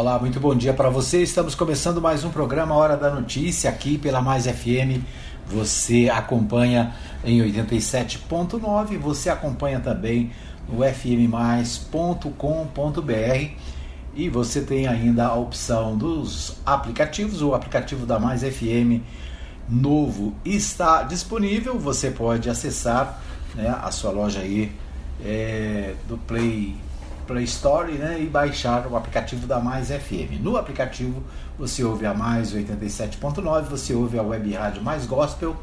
[0.00, 1.22] Olá, muito bom dia para você.
[1.22, 5.04] Estamos começando mais um programa Hora da Notícia aqui pela Mais FM.
[5.46, 10.30] Você acompanha em 87.9, você acompanha também
[10.66, 12.30] no fmmais.com.br
[14.14, 17.42] e você tem ainda a opção dos aplicativos.
[17.42, 19.02] O aplicativo da Mais FM
[19.68, 21.78] novo está disponível.
[21.78, 23.20] Você pode acessar
[23.54, 24.72] né, a sua loja aí
[25.22, 26.74] é, do Play
[27.30, 30.40] Play Store né, e baixar o aplicativo da Mais FM.
[30.40, 31.22] No aplicativo
[31.56, 35.56] você ouve a Mais 87.9, você ouve a web rádio Mais Gospel,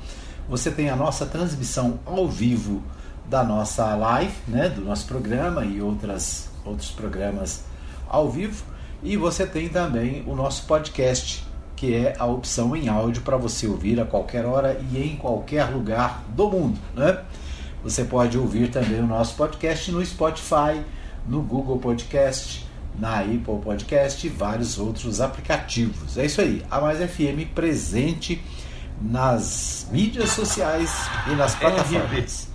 [0.47, 2.81] você tem a nossa transmissão ao vivo
[3.25, 7.65] da nossa live, né, do nosso programa e outras, outros programas
[8.07, 8.63] ao vivo.
[9.03, 13.67] E você tem também o nosso podcast, que é a opção em áudio para você
[13.67, 16.79] ouvir a qualquer hora e em qualquer lugar do mundo.
[16.95, 17.19] Né?
[17.83, 20.81] Você pode ouvir também o nosso podcast no Spotify,
[21.27, 22.65] no Google Podcast,
[22.97, 26.17] na Apple Podcast e vários outros aplicativos.
[26.17, 28.41] É isso aí, a Mais FM presente
[29.01, 30.91] nas mídias sociais
[31.31, 32.47] e nas plataformas.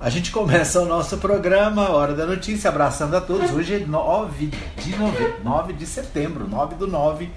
[0.00, 3.50] A gente começa o nosso programa Hora da Notícia, abraçando a todos.
[3.50, 4.46] Hoje é 9
[4.84, 5.34] de, nove...
[5.42, 7.28] 9 de setembro, 9 do 9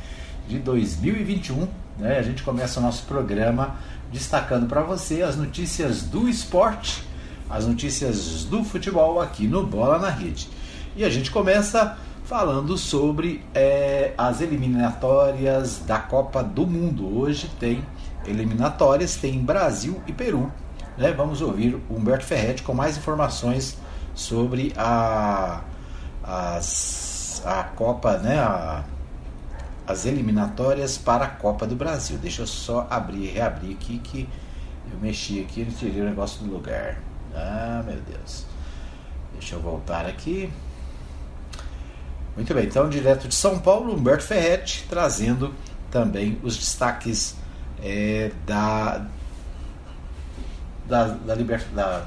[0.47, 1.67] de 2021.
[1.97, 2.19] Né?
[2.19, 3.77] A gente começa o nosso programa
[4.11, 7.03] destacando para você as notícias do esporte,
[7.49, 10.47] as notícias do futebol aqui no Bola na Rede.
[10.93, 17.17] E a gente começa falando sobre é, as eliminatórias da Copa do Mundo.
[17.17, 17.81] Hoje tem
[18.25, 20.51] eliminatórias, tem Brasil e Peru.
[20.97, 21.13] Né?
[21.13, 23.77] Vamos ouvir o Humberto Ferretti com mais informações
[24.13, 25.61] sobre a,
[26.21, 28.39] as, a Copa, né?
[28.39, 28.83] A,
[29.87, 32.17] as eliminatórias para a Copa do Brasil.
[32.17, 34.27] Deixa eu só abrir, reabrir aqui que
[34.91, 36.99] eu mexi aqui e tirei o negócio do lugar.
[37.33, 38.45] Ah, meu Deus.
[39.33, 40.51] Deixa eu voltar aqui.
[42.35, 45.53] Muito bem, então direto de São Paulo, Humberto Ferretti trazendo
[45.89, 47.35] também os destaques
[47.83, 49.05] é, da,
[50.87, 52.05] da, da, liber, da,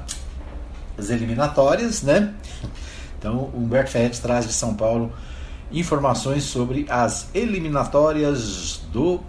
[0.97, 2.33] das eliminatórias, né?
[3.17, 5.11] Então, Humberto Ferretti traz de São Paulo
[5.71, 9.19] informações sobre as eliminatórias do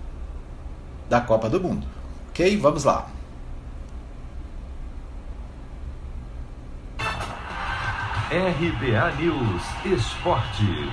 [1.09, 1.87] da Copa do Mundo.
[2.29, 2.57] Ok?
[2.59, 3.09] Vamos lá.
[8.29, 10.91] RBA News Esporte.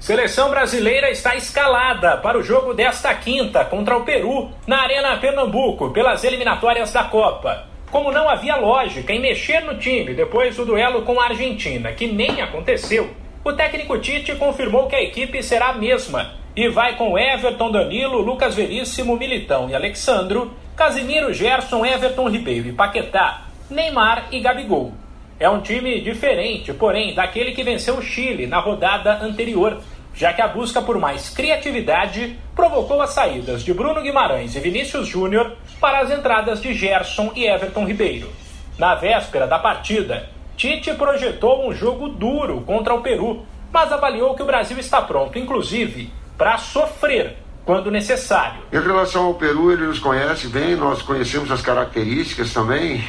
[0.00, 5.90] Seleção brasileira está escalada para o jogo desta quinta contra o Peru na Arena Pernambuco
[5.90, 7.68] pelas eliminatórias da Copa.
[7.92, 12.08] Como não havia lógica em mexer no time depois do duelo com a Argentina, que
[12.08, 13.08] nem aconteceu,
[13.44, 18.20] o técnico Tite confirmou que a equipe será a mesma e vai com Everton, Danilo,
[18.20, 24.92] Lucas Veríssimo, Militão e Alexandro, Casimiro, Gerson, Everton Ribeiro e Paquetá Neymar e Gabigol.
[25.38, 29.80] É um time diferente, porém, daquele que venceu o Chile na rodada anterior,
[30.14, 35.08] já que a busca por mais criatividade provocou as saídas de Bruno Guimarães e Vinícius
[35.08, 38.30] Júnior para as entradas de Gerson e Everton Ribeiro.
[38.78, 44.42] Na véspera da partida, Tite projetou um jogo duro contra o Peru, mas avaliou que
[44.42, 48.60] o Brasil está pronto, inclusive, para sofrer quando necessário.
[48.70, 53.04] Em relação ao Peru, ele nos conhece bem, nós conhecemos as características também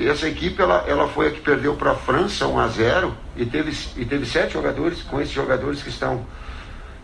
[0.00, 3.46] essa equipe ela, ela foi a que perdeu para a França 1 a 0 e
[3.46, 6.26] teve, e teve sete jogadores com esses jogadores que estão.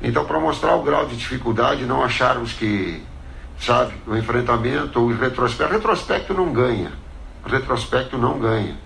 [0.02, 3.02] Então, para mostrar o grau de dificuldade, não acharmos que,
[3.60, 5.72] sabe, o enfrentamento ou o retrospecto.
[5.72, 6.90] Retrospecto não ganha.
[7.44, 8.76] Retrospecto não ganha.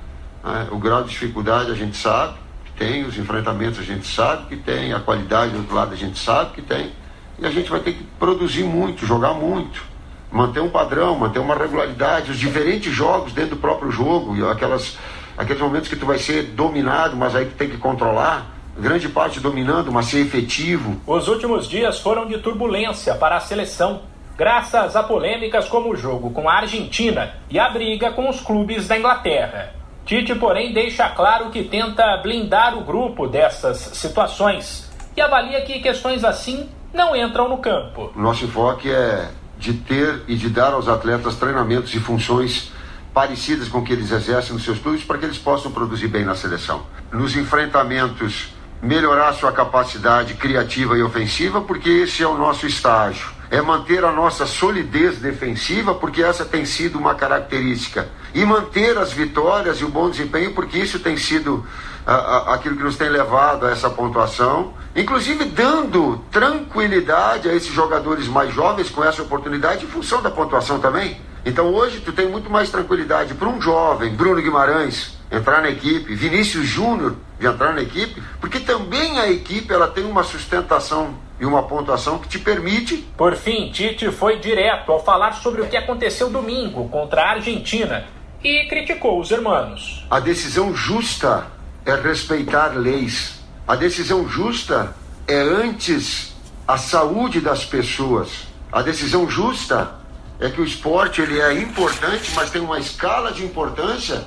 [0.42, 0.68] Né?
[0.70, 2.34] O grau de dificuldade a gente sabe
[2.66, 5.96] que tem, os enfrentamentos a gente sabe que tem, a qualidade do outro lado a
[5.96, 6.92] gente sabe que tem.
[7.38, 9.93] E a gente vai ter que produzir muito, jogar muito
[10.34, 14.98] manter um padrão, manter uma regularidade, os diferentes jogos dentro do próprio jogo, e aquelas,
[15.38, 19.38] aqueles momentos que tu vai ser dominado, mas aí tu tem que controlar, grande parte
[19.38, 21.00] dominando, mas ser efetivo.
[21.06, 24.02] Os últimos dias foram de turbulência para a seleção,
[24.36, 28.88] graças a polêmicas como o jogo com a Argentina e a briga com os clubes
[28.88, 29.72] da Inglaterra.
[30.04, 36.24] Tite, porém, deixa claro que tenta blindar o grupo dessas situações e avalia que questões
[36.24, 38.12] assim não entram no campo.
[38.16, 39.28] Nosso enfoque é
[39.64, 42.70] de ter e de dar aos atletas treinamentos e funções
[43.14, 46.22] parecidas com o que eles exercem nos seus clubes para que eles possam produzir bem
[46.22, 46.84] na seleção.
[47.10, 48.52] Nos enfrentamentos,
[48.82, 53.32] melhorar sua capacidade criativa e ofensiva, porque esse é o nosso estágio.
[53.50, 58.08] É manter a nossa solidez defensiva, porque essa tem sido uma característica.
[58.34, 61.64] E manter as vitórias e o bom desempenho, porque isso tem sido
[62.06, 68.52] aquilo que nos tem levado a essa pontuação, inclusive dando tranquilidade a esses jogadores mais
[68.52, 71.16] jovens com essa oportunidade em função da pontuação também.
[71.46, 76.14] Então hoje tu tem muito mais tranquilidade para um jovem, Bruno Guimarães, entrar na equipe,
[76.14, 81.44] Vinícius Júnior de entrar na equipe, porque também a equipe ela tem uma sustentação e
[81.44, 82.98] uma pontuação que te permite.
[83.16, 88.06] Por fim, Tite foi direto ao falar sobre o que aconteceu domingo contra a Argentina
[88.42, 90.06] e criticou os hermanos.
[90.10, 91.46] A decisão justa
[91.84, 93.40] é respeitar leis.
[93.66, 94.94] A decisão justa
[95.26, 96.34] é antes
[96.66, 98.46] a saúde das pessoas.
[98.72, 99.94] A decisão justa
[100.40, 104.26] é que o esporte ele é importante, mas tem uma escala de importância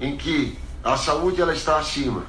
[0.00, 2.24] em que a saúde ela está acima.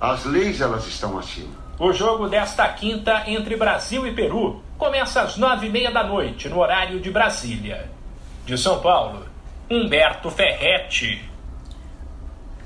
[0.00, 1.60] As leis elas estão acima.
[1.78, 6.48] O jogo desta quinta entre Brasil e Peru começa às nove e meia da noite,
[6.48, 7.90] no horário de Brasília.
[8.44, 9.24] De São Paulo,
[9.70, 11.29] Humberto Ferretti.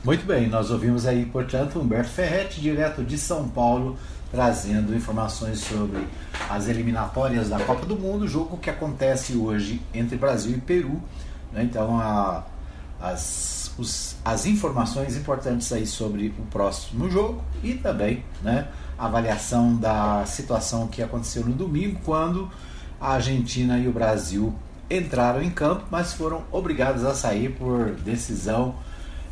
[0.05, 3.97] Muito bem, nós ouvimos aí, portanto, Humberto Ferretti, direto de São Paulo,
[4.31, 6.07] trazendo informações sobre
[6.51, 11.01] as eliminatórias da Copa do Mundo, jogo que acontece hoje entre Brasil e Peru.
[11.51, 11.63] Né?
[11.63, 12.45] Então, a,
[13.01, 18.69] as, os, as informações importantes aí sobre o próximo jogo e também né,
[18.99, 22.51] a avaliação da situação que aconteceu no domingo, quando
[23.01, 24.55] a Argentina e o Brasil
[24.91, 28.75] entraram em campo, mas foram obrigados a sair por decisão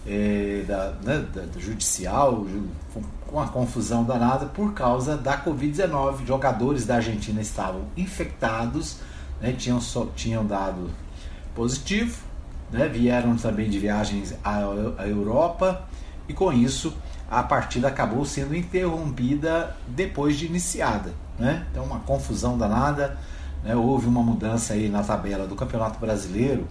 [0.06, 2.46] eh, da, né, da, judicial,
[2.92, 6.26] com uma confusão danada por causa da Covid-19.
[6.26, 8.98] Jogadores da Argentina estavam infectados,
[9.40, 10.90] né, tinham, só, tinham dado
[11.54, 12.22] positivo,
[12.70, 14.58] né, vieram também de viagens à,
[14.98, 15.86] à Europa
[16.28, 16.94] e com isso
[17.30, 21.14] a partida acabou sendo interrompida depois de iniciada.
[21.38, 21.64] Né?
[21.70, 23.16] Então, uma confusão danada.
[23.64, 23.74] Né?
[23.74, 26.66] Houve uma mudança aí na tabela do Campeonato Brasileiro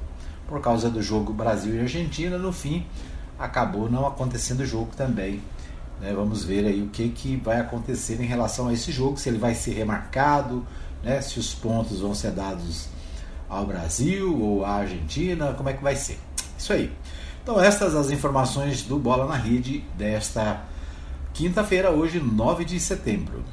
[0.48, 2.38] por causa do jogo Brasil e Argentina.
[2.38, 2.86] No fim,
[3.42, 5.42] acabou não acontecendo o jogo também
[6.02, 6.12] né?
[6.14, 9.38] Vamos ver aí o que, que vai acontecer em relação a esse jogo, se ele
[9.38, 10.66] vai ser remarcado,
[11.04, 11.22] né?
[11.22, 12.88] se os pontos vão ser dados
[13.48, 16.20] ao Brasil ou à Argentina, como é que vai ser.
[16.58, 16.92] Isso aí.
[17.44, 20.64] Então estas as informações do Bola na Rede desta
[21.34, 23.44] quinta-feira, hoje 9 de setembro.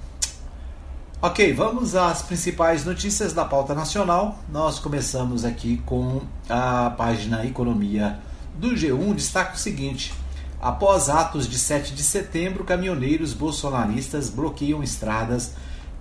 [1.20, 4.38] Ok, vamos às principais notícias da pauta nacional.
[4.49, 8.20] Nós começamos aqui com a página Economia
[8.58, 9.14] do G1.
[9.14, 10.12] Destaca o seguinte:
[10.60, 15.52] Após atos de 7 de setembro, caminhoneiros bolsonaristas bloqueiam estradas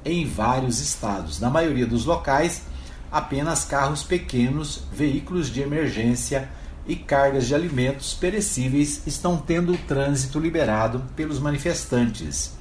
[0.03, 1.39] em vários estados.
[1.39, 2.63] Na maioria dos locais,
[3.11, 6.49] apenas carros pequenos, veículos de emergência
[6.87, 12.53] e cargas de alimentos perecíveis estão tendo o trânsito liberado pelos manifestantes.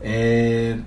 [0.00, 0.78] É...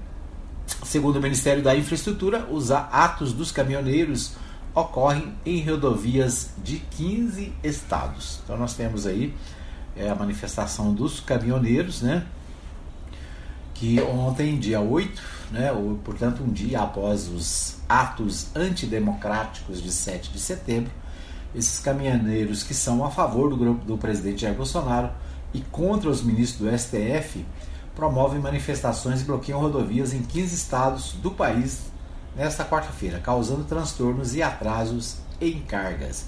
[0.83, 4.33] Segundo o Ministério da Infraestrutura, os atos dos caminhoneiros
[4.73, 8.39] ocorrem em rodovias de 15 estados.
[8.43, 9.33] Então nós temos aí
[9.95, 12.25] é a manifestação dos caminhoneiros, né?
[13.73, 15.21] Que ontem, dia 8,
[15.51, 20.91] né, ou, portanto, um dia após os atos antidemocráticos de 7 de setembro,
[21.53, 25.09] esses caminhoneiros que são a favor do grupo do presidente Jair Bolsonaro
[25.53, 27.43] e contra os ministros do STF
[27.95, 31.90] promovem manifestações e bloqueiam rodovias em 15 estados do país
[32.35, 36.25] nesta quarta-feira, causando transtornos e atrasos em cargas.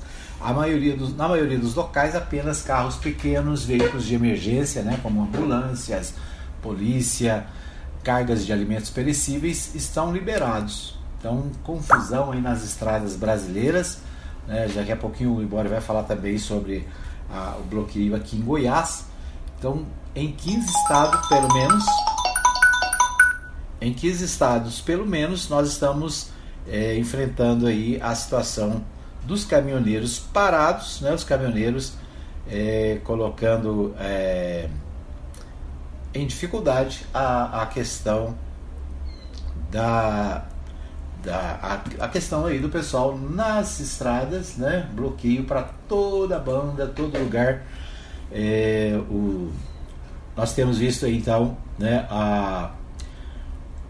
[0.52, 6.16] Maioria dos, na maioria dos locais, apenas carros pequenos, veículos de emergência, né, como ambulâncias,
[6.62, 7.46] polícia,
[8.04, 10.98] cargas de alimentos perecíveis, estão liberados.
[11.18, 14.00] Então, confusão aí nas estradas brasileiras.
[14.46, 16.86] Né, daqui a pouquinho o Ibori vai falar também sobre
[17.32, 19.06] a, o bloqueio aqui em Goiás.
[19.58, 21.86] Então, em 15 estados, pelo menos,
[23.84, 26.30] em 15 estados, pelo menos, nós estamos
[26.68, 28.82] é, enfrentando aí a situação
[29.24, 31.94] dos caminhoneiros parados, né, os caminhoneiros
[32.48, 34.70] é, colocando é,
[36.14, 38.38] em dificuldade a, a questão
[39.70, 40.46] da,
[41.22, 41.38] da
[42.00, 47.64] a, a, questão aí do pessoal nas estradas, né, bloqueio para toda banda, todo lugar.
[48.32, 49.52] É, o,
[50.38, 52.72] nós temos visto aí então, né, a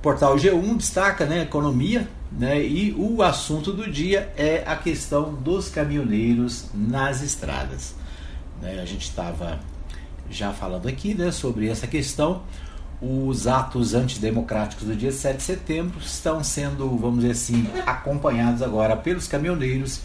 [0.03, 2.07] portal G1 destaca, né, economia
[2.37, 2.63] né?
[2.63, 7.95] E o assunto do dia é a questão dos caminhoneiros nas estradas.
[8.61, 8.79] Né?
[8.81, 9.59] A gente estava
[10.29, 12.41] já falando aqui né, sobre essa questão.
[12.99, 18.95] Os atos antidemocráticos do dia 7 de setembro estão sendo, vamos dizer assim, acompanhados agora
[18.95, 20.01] pelos caminhoneiros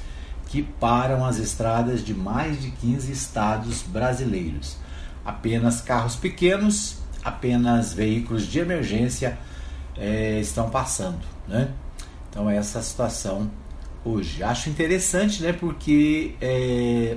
[0.48, 4.76] que param as estradas de mais de 15 estados brasileiros.
[5.24, 9.38] Apenas carros pequenos, apenas veículos de emergência
[9.98, 11.20] é, estão passando.
[11.46, 11.68] Né?
[12.30, 13.50] Então essa situação
[14.04, 14.42] hoje.
[14.42, 15.52] Acho interessante, né?
[15.52, 17.16] Porque é,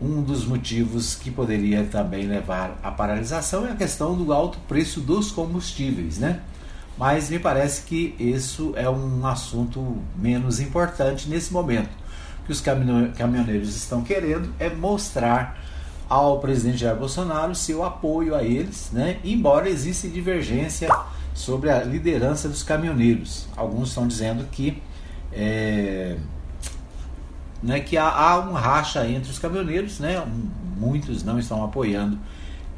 [0.00, 5.00] um dos motivos que poderia também levar à paralisação é a questão do alto preço
[5.00, 6.40] dos combustíveis, né?
[6.98, 11.88] Mas me parece que isso é um assunto menos importante nesse momento.
[12.42, 15.58] O que os caminhoneiros estão querendo é mostrar
[16.08, 19.18] ao presidente Jair Bolsonaro seu apoio a eles, né?
[19.24, 20.88] embora exista divergência
[21.40, 23.48] sobre a liderança dos caminhoneiros.
[23.56, 24.80] Alguns estão dizendo que,
[25.32, 26.16] é,
[27.62, 30.22] né, que há, há um racha entre os caminhoneiros, né?
[30.76, 32.18] muitos não estão apoiando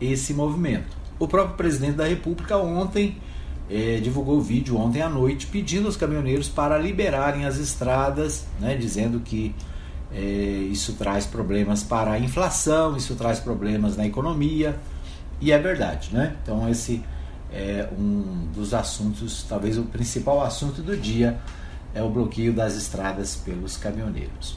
[0.00, 0.96] esse movimento.
[1.18, 3.18] O próprio presidente da República ontem
[3.70, 8.76] é, divulgou o vídeo ontem à noite pedindo aos caminhoneiros para liberarem as estradas, né,
[8.76, 9.54] dizendo que
[10.12, 14.78] é, isso traz problemas para a inflação, isso traz problemas na economia,
[15.40, 16.36] e é verdade, né?
[16.42, 17.02] Então esse
[17.52, 21.38] é um dos assuntos, talvez o principal assunto do dia
[21.94, 24.56] é o bloqueio das estradas pelos caminhoneiros.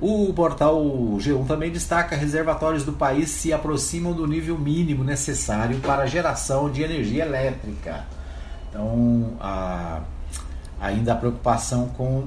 [0.00, 0.82] O portal
[1.18, 6.70] G1 também destaca reservatórios do país se aproximam do nível mínimo necessário para a geração
[6.70, 8.04] de energia elétrica.
[8.68, 10.00] Então, a,
[10.80, 12.26] ainda a preocupação com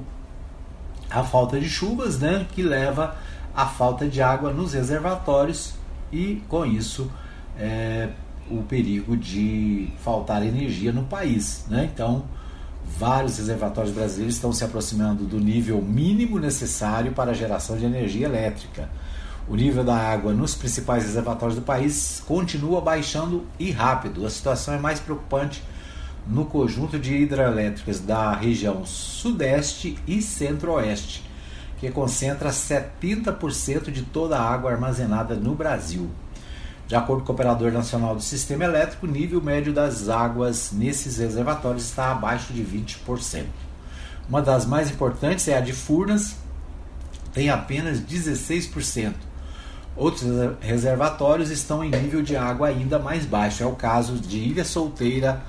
[1.09, 3.15] a falta de chuvas, né, que leva
[3.53, 5.73] à falta de água nos reservatórios
[6.11, 7.11] e, com isso,
[7.57, 8.09] é,
[8.49, 11.65] o perigo de faltar energia no país.
[11.69, 11.89] Né?
[11.93, 12.25] Então,
[12.97, 18.25] vários reservatórios brasileiros estão se aproximando do nível mínimo necessário para a geração de energia
[18.25, 18.89] elétrica.
[19.49, 24.25] O nível da água nos principais reservatórios do país continua baixando e rápido.
[24.25, 25.63] A situação é mais preocupante
[26.27, 31.23] no conjunto de hidrelétricas da região Sudeste e Centro-Oeste,
[31.79, 36.09] que concentra 70% de toda a água armazenada no Brasil.
[36.87, 41.17] De acordo com o Operador Nacional do Sistema Elétrico, o nível médio das águas nesses
[41.17, 43.45] reservatórios está abaixo de 20%.
[44.29, 46.37] Uma das mais importantes é a de Furnas,
[47.33, 49.13] tem apenas 16%.
[49.97, 50.23] Outros
[50.61, 53.63] reservatórios estão em nível de água ainda mais baixo.
[53.63, 55.41] É o caso de Ilha Solteira,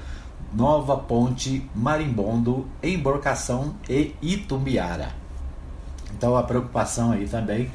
[0.52, 5.10] Nova Ponte, Marimbondo, Emborcação e Itumbiara.
[6.16, 7.70] Então a preocupação aí também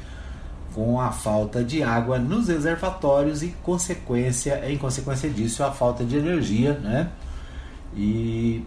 [0.74, 6.16] com a falta de água nos reservatórios e consequência, em consequência disso a falta de
[6.16, 7.10] energia, né?
[7.96, 8.66] E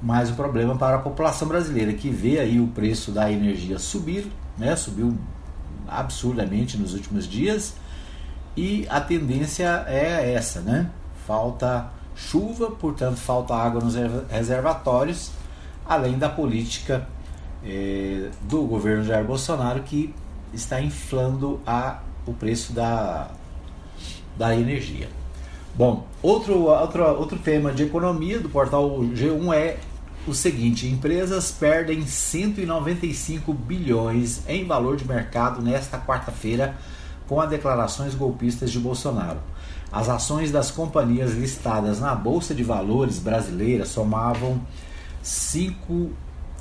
[0.00, 4.30] mais um problema para a população brasileira que vê aí o preço da energia subir,
[4.56, 4.76] né?
[4.76, 5.18] Subiu
[5.88, 7.74] absurdamente nos últimos dias
[8.56, 10.88] e a tendência é essa, né?
[11.26, 13.96] Falta chuva, portanto falta água nos
[14.28, 15.32] reservatórios,
[15.84, 17.08] além da política
[17.64, 20.14] eh, do governo Jair Bolsonaro que
[20.52, 23.30] está inflando a, o preço da,
[24.36, 25.08] da energia.
[25.74, 29.78] Bom, outro, outro, outro tema de economia do portal G1 é
[30.26, 36.76] o seguinte: empresas perdem 195 bilhões em valor de mercado nesta quarta-feira
[37.26, 39.38] com as declarações golpistas de Bolsonaro.
[39.92, 44.60] As ações das companhias listadas na Bolsa de Valores brasileira somavam
[45.22, 46.10] 5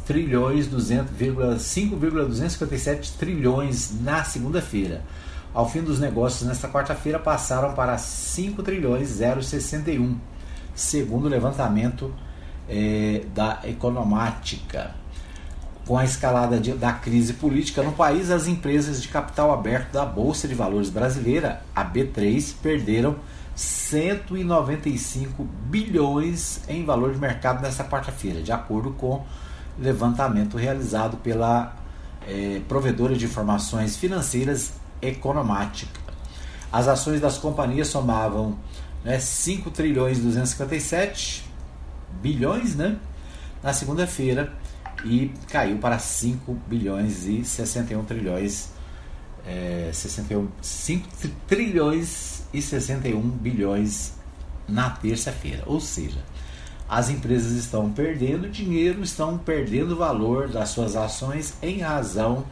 [0.09, 5.03] trilhões 5,257 trilhões na segunda-feira.
[5.53, 10.17] Ao fim dos negócios nesta quarta-feira passaram para 5 trilhões 061,
[10.73, 12.11] segundo o levantamento
[12.67, 14.95] eh, da Economática.
[15.85, 20.07] Com a escalada de, da crise política no país, as empresas de capital aberto da
[20.07, 23.15] Bolsa de Valores brasileira, a B3, perderam
[23.55, 29.23] 195 bilhões em valor de mercado nesta quarta-feira, de acordo com
[29.79, 31.75] levantamento realizado pela
[32.27, 35.99] é, provedora de informações financeiras Economática.
[36.71, 38.57] As ações das companhias somavam
[39.03, 41.45] né, 5 trilhões 257
[42.21, 42.97] bilhões né,
[43.63, 44.51] na segunda-feira
[45.05, 48.71] e caiu para 5 bilhões e 61 trilhões
[49.47, 51.07] é, 61, 5
[51.47, 54.13] trilhões e 61 bilhões
[54.67, 55.63] na terça-feira.
[55.65, 56.19] Ou seja,
[56.89, 62.45] as empresas estão perdendo dinheiro, estão perdendo valor das suas ações em razão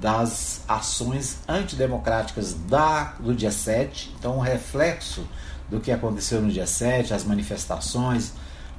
[0.00, 4.14] das ações antidemocráticas da, do dia 7.
[4.18, 5.26] Então, um reflexo
[5.68, 8.32] do que aconteceu no dia 7, as manifestações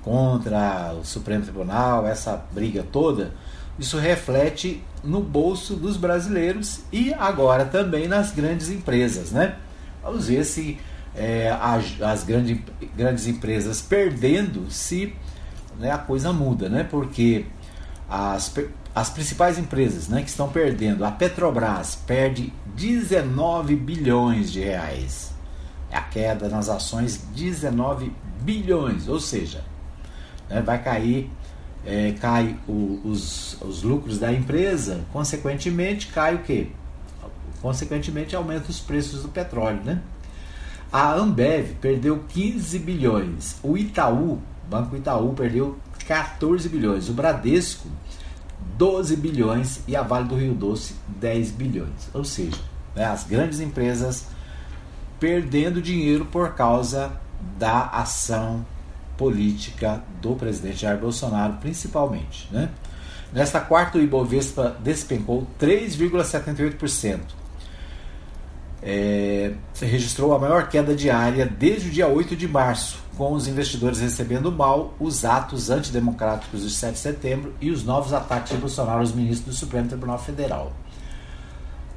[0.03, 3.33] contra o Supremo Tribunal, essa briga toda,
[3.77, 9.55] isso reflete no bolso dos brasileiros e agora também nas grandes empresas, né?
[10.03, 10.77] Vamos ver se
[11.19, 12.63] é, as, as grande,
[12.95, 15.13] grandes empresas perdendo, se
[15.77, 16.85] né, a coisa muda, né?
[16.89, 17.45] Porque
[18.09, 18.55] as,
[18.95, 25.33] as principais empresas né, que estão perdendo, a Petrobras perde 19 bilhões de reais.
[25.91, 29.61] É a queda nas ações 19 bilhões, ou seja,
[30.49, 31.29] né, vai cair,
[31.85, 36.67] é, cai o, os, os lucros da empresa, consequentemente cai o quê?
[37.61, 40.01] Consequentemente aumenta os preços do petróleo, né?
[40.91, 43.57] A Ambev perdeu 15 bilhões.
[43.61, 45.77] O Itaú, Banco Itaú, perdeu
[46.07, 47.09] 14 bilhões.
[47.09, 47.87] O Bradesco,
[48.75, 49.81] 12 bilhões.
[49.87, 52.09] E a Vale do Rio Doce, 10 bilhões.
[52.13, 52.57] Ou seja,
[52.95, 54.27] né, as grandes empresas
[55.19, 57.11] perdendo dinheiro por causa
[57.57, 58.65] da ação
[59.17, 62.47] política do presidente Jair Bolsonaro, principalmente.
[62.51, 62.69] Né?
[63.31, 67.19] Nesta quarta, o Ibovespa despencou 3,78%.
[68.81, 73.99] É, registrou a maior queda diária desde o dia 8 de março, com os investidores
[73.99, 78.99] recebendo mal os atos antidemocráticos de 7 de setembro e os novos ataques de Bolsonaro
[78.99, 80.71] aos ministros do Supremo Tribunal Federal.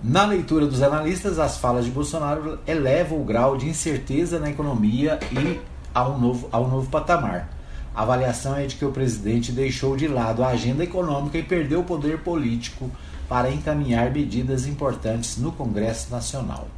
[0.02, 5.20] Na leitura dos analistas, as falas de Bolsonaro elevam o grau de incerteza na economia
[5.30, 5.60] e
[5.94, 7.48] a um novo, a um novo patamar.
[7.94, 11.80] A avaliação é de que o presidente deixou de lado a agenda econômica e perdeu
[11.80, 12.90] o poder político
[13.32, 16.68] para encaminhar medidas importantes no Congresso Nacional.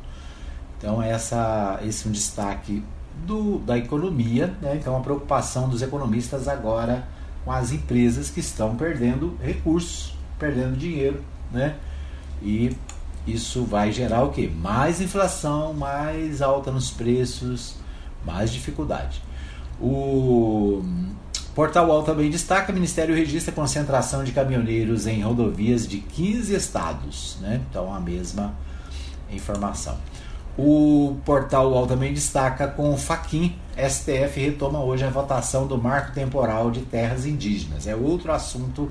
[0.79, 2.81] Então, essa, esse é um destaque
[3.27, 4.77] do, da economia, né?
[4.77, 7.09] então a preocupação dos economistas agora
[7.45, 11.75] com as empresas que estão perdendo recursos, perdendo dinheiro, né?
[12.41, 12.77] E
[13.27, 14.47] isso vai gerar o que?
[14.47, 17.75] Mais inflação, mais alta nos preços,
[18.25, 19.21] mais dificuldade.
[19.81, 20.85] O
[21.55, 27.39] Portal UOL também destaca: o Ministério registra concentração de caminhoneiros em rodovias de 15 estados.
[27.41, 27.61] Né?
[27.71, 28.55] Então, a mesma
[29.31, 29.97] informação.
[30.57, 36.13] O Portal UOL também destaca com o Faquin, STF retoma hoje a votação do marco
[36.13, 37.89] temporal de terras indígenas.
[37.89, 38.91] É outro assunto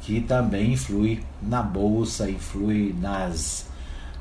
[0.00, 3.66] que também influi na bolsa, influi nas,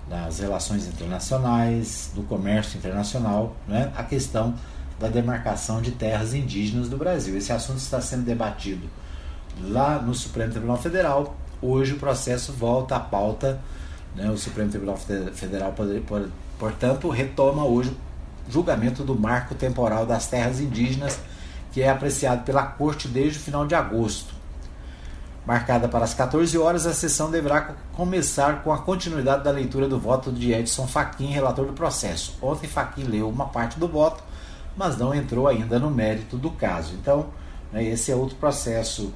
[0.07, 3.91] nas relações internacionais, no comércio internacional, né?
[3.96, 4.53] a questão
[5.00, 7.38] da demarcação de terras indígenas do Brasil.
[7.38, 8.88] Esse assunto está sendo debatido
[9.62, 11.36] lá no Supremo Tribunal Federal.
[11.62, 13.60] Hoje o processo volta à pauta.
[14.16, 14.30] Né?
[14.30, 15.74] O Supremo Tribunal Federal,
[16.58, 17.96] portanto, retoma hoje
[18.48, 21.20] o julgamento do marco temporal das terras indígenas,
[21.72, 24.36] que é apreciado pela Corte desde o final de agosto.
[25.46, 29.98] Marcada para as 14 horas, a sessão deverá começar com a continuidade da leitura do
[29.98, 32.38] voto de Edson Fachin, relator do processo.
[32.42, 34.22] Ontem, Fachin leu uma parte do voto
[34.77, 36.93] mas não entrou ainda no mérito do caso.
[36.93, 37.27] Então,
[37.72, 39.12] né, esse é outro processo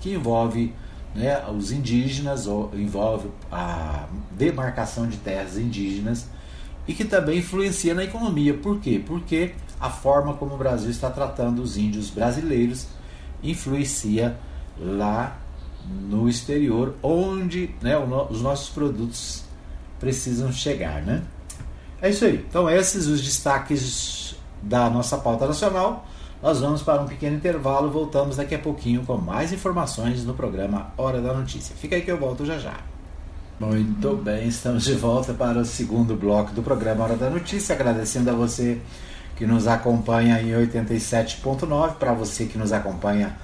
[0.00, 0.74] que envolve
[1.14, 6.28] né, os indígenas, ou envolve a demarcação de terras indígenas
[6.86, 8.54] e que também influencia na economia.
[8.54, 9.02] Por quê?
[9.04, 12.86] Porque a forma como o Brasil está tratando os índios brasileiros
[13.42, 14.36] influencia
[14.78, 15.38] lá
[15.88, 19.44] no exterior, onde né, os nossos produtos
[19.98, 21.02] precisam chegar.
[21.02, 21.22] Né?
[22.02, 22.44] É isso aí.
[22.48, 24.25] Então, esses os destaques
[24.62, 26.06] da nossa pauta nacional.
[26.42, 30.92] Nós vamos para um pequeno intervalo, voltamos daqui a pouquinho com mais informações no programa
[30.96, 31.74] Hora da Notícia.
[31.74, 32.76] Fica aí que eu volto já já.
[33.58, 38.30] Muito bem, estamos de volta para o segundo bloco do programa Hora da Notícia, agradecendo
[38.30, 38.80] a você
[39.34, 43.34] que nos acompanha em 87.9, para você que nos acompanha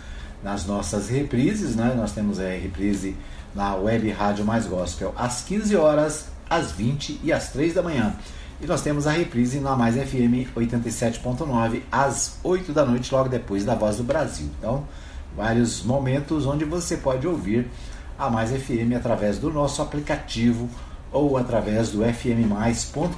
[0.42, 1.94] nas nossas reprises, né?
[1.96, 3.16] Nós temos a reprise
[3.54, 8.14] na Web Rádio Mais Gospel às 15 horas, às 20 e às 3 da manhã.
[8.62, 13.64] E nós temos a reprise na Mais FM 87.9 às 8 da noite, logo depois
[13.64, 14.48] da Voz do Brasil.
[14.56, 14.86] Então,
[15.36, 17.68] vários momentos onde você pode ouvir
[18.16, 20.70] a Mais FM através do nosso aplicativo
[21.10, 23.16] ou através do fmmais.com.br.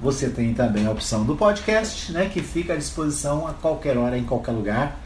[0.00, 4.16] Você tem também a opção do podcast, né, que fica à disposição a qualquer hora,
[4.16, 4.96] em qualquer lugar.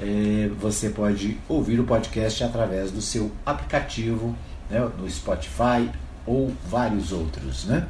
[0.00, 4.34] É, você pode ouvir o podcast através do seu aplicativo,
[4.70, 5.90] né, no Spotify
[6.24, 7.86] ou vários outros, né?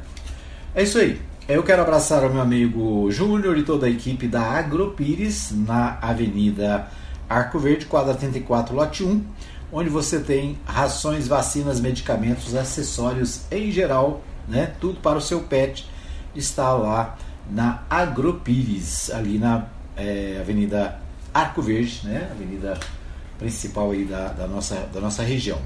[0.75, 1.21] É isso aí.
[1.47, 6.87] Eu quero abraçar o meu amigo Júnior e toda a equipe da Agropires na Avenida
[7.29, 9.23] Arco Verde, quadra 34, lote 1,
[9.71, 14.73] onde você tem rações, vacinas, medicamentos, acessórios em geral, né?
[14.79, 15.87] Tudo para o seu pet
[16.35, 17.19] está lá
[17.51, 20.99] na Agropires, ali na é, Avenida
[21.31, 22.29] Arco Verde, né?
[22.31, 22.79] Avenida
[23.37, 25.59] principal aí da, da, nossa, da nossa região.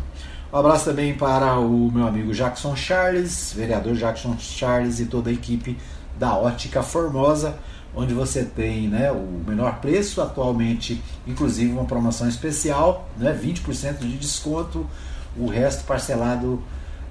[0.51, 5.33] Um abraço também para o meu amigo Jackson Charles, vereador Jackson Charles e toda a
[5.33, 5.77] equipe
[6.17, 7.59] da Ótica Formosa,
[7.93, 14.17] onde você tem né, o menor preço atualmente, inclusive uma promoção especial, né, 20% de
[14.17, 14.87] desconto,
[15.35, 16.63] o resto parcelado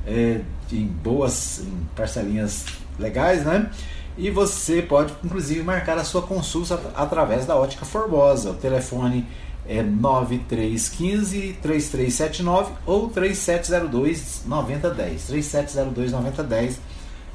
[0.07, 0.41] é,
[0.73, 2.65] em boas em parcelinhas
[2.99, 3.71] legais, né?
[4.17, 8.53] E você pode inclusive marcar a sua consulta através da Ótica Formosa.
[8.53, 15.27] O telefone é 9315 3379 ou 3702 9010.
[15.27, 16.81] 3702 9010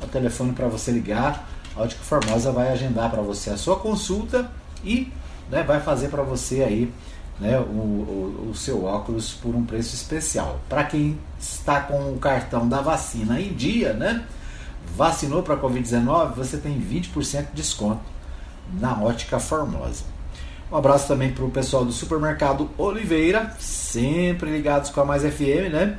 [0.01, 1.49] é o telefone para você ligar.
[1.75, 4.49] A Ótica Formosa vai agendar para você a sua consulta
[4.83, 5.11] e
[5.49, 6.93] né, vai fazer para você aí
[7.39, 10.59] né, o, o, o, seu óculos por um preço especial.
[10.69, 14.25] Para quem está com o cartão da vacina em dia, né,
[14.95, 18.01] vacinou para a Covid-19, você tem 20% de desconto
[18.79, 20.03] na Ótica Formosa.
[20.71, 25.69] Um abraço também para o pessoal do supermercado Oliveira, sempre ligados com a Mais FM,
[25.69, 25.97] né?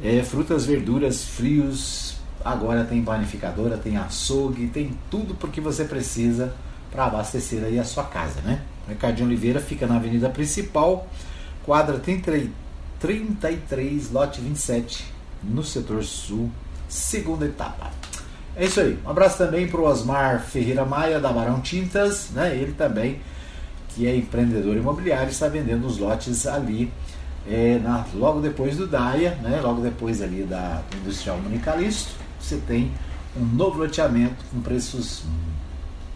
[0.00, 2.14] É, frutas, verduras, frios,
[2.44, 6.54] agora tem panificadora, tem açougue, tem tudo porque você precisa
[6.92, 8.62] para abastecer aí a sua casa, né?
[8.86, 11.08] O Mercadinho Oliveira fica na avenida principal,
[11.64, 15.04] quadra 33, lote 27,
[15.42, 16.48] no setor sul,
[16.88, 17.90] segunda etapa.
[18.54, 18.96] É isso aí.
[19.04, 22.56] Um abraço também para o Osmar Ferreira Maia, da Barão Tintas, né?
[22.56, 23.18] Ele também,
[23.96, 26.92] que é empreendedor imobiliário, está vendendo os lotes ali,
[27.48, 29.58] é, na, logo depois do DAIA, né?
[29.62, 32.92] Logo depois ali da Industrial Municalisto, você tem
[33.34, 35.24] um novo loteamento com preços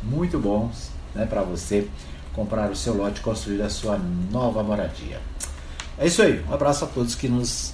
[0.03, 1.25] muito bons, né?
[1.25, 1.89] Para você
[2.35, 3.99] comprar o seu lote e construir a sua
[4.31, 5.19] nova moradia.
[5.99, 6.45] É isso aí.
[6.49, 7.73] Um abraço a todos que nos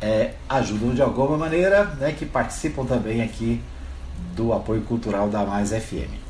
[0.00, 2.10] é, ajudam de alguma maneira, né?
[2.10, 3.62] Que participam também aqui
[4.34, 6.27] do apoio cultural da Mais FM.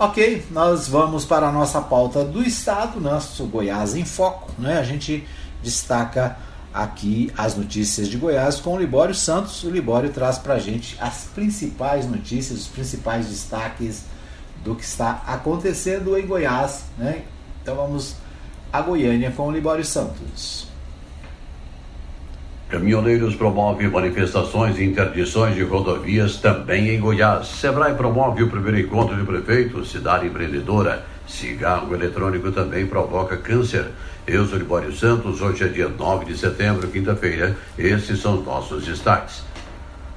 [0.00, 4.48] Ok, nós vamos para a nossa pauta do Estado, nosso Goiás em Foco.
[4.56, 4.78] Né?
[4.78, 5.26] A gente
[5.60, 6.38] destaca
[6.72, 9.64] aqui as notícias de Goiás com o Libório Santos.
[9.64, 14.04] O Libório traz para a gente as principais notícias, os principais destaques
[14.62, 16.84] do que está acontecendo em Goiás.
[16.96, 17.24] Né?
[17.60, 18.14] Então vamos
[18.72, 20.67] a Goiânia com o Libório Santos.
[22.68, 27.48] Caminhoneiros promove manifestações e interdições de rodovias também em Goiás.
[27.48, 31.06] Sebrae promove o primeiro encontro de prefeitos, cidade empreendedora.
[31.26, 33.86] Cigarro eletrônico também provoca câncer.
[34.26, 37.56] Eu sou Libório Santos, hoje é dia 9 de setembro, quinta-feira.
[37.78, 39.42] Esses são os nossos destaques.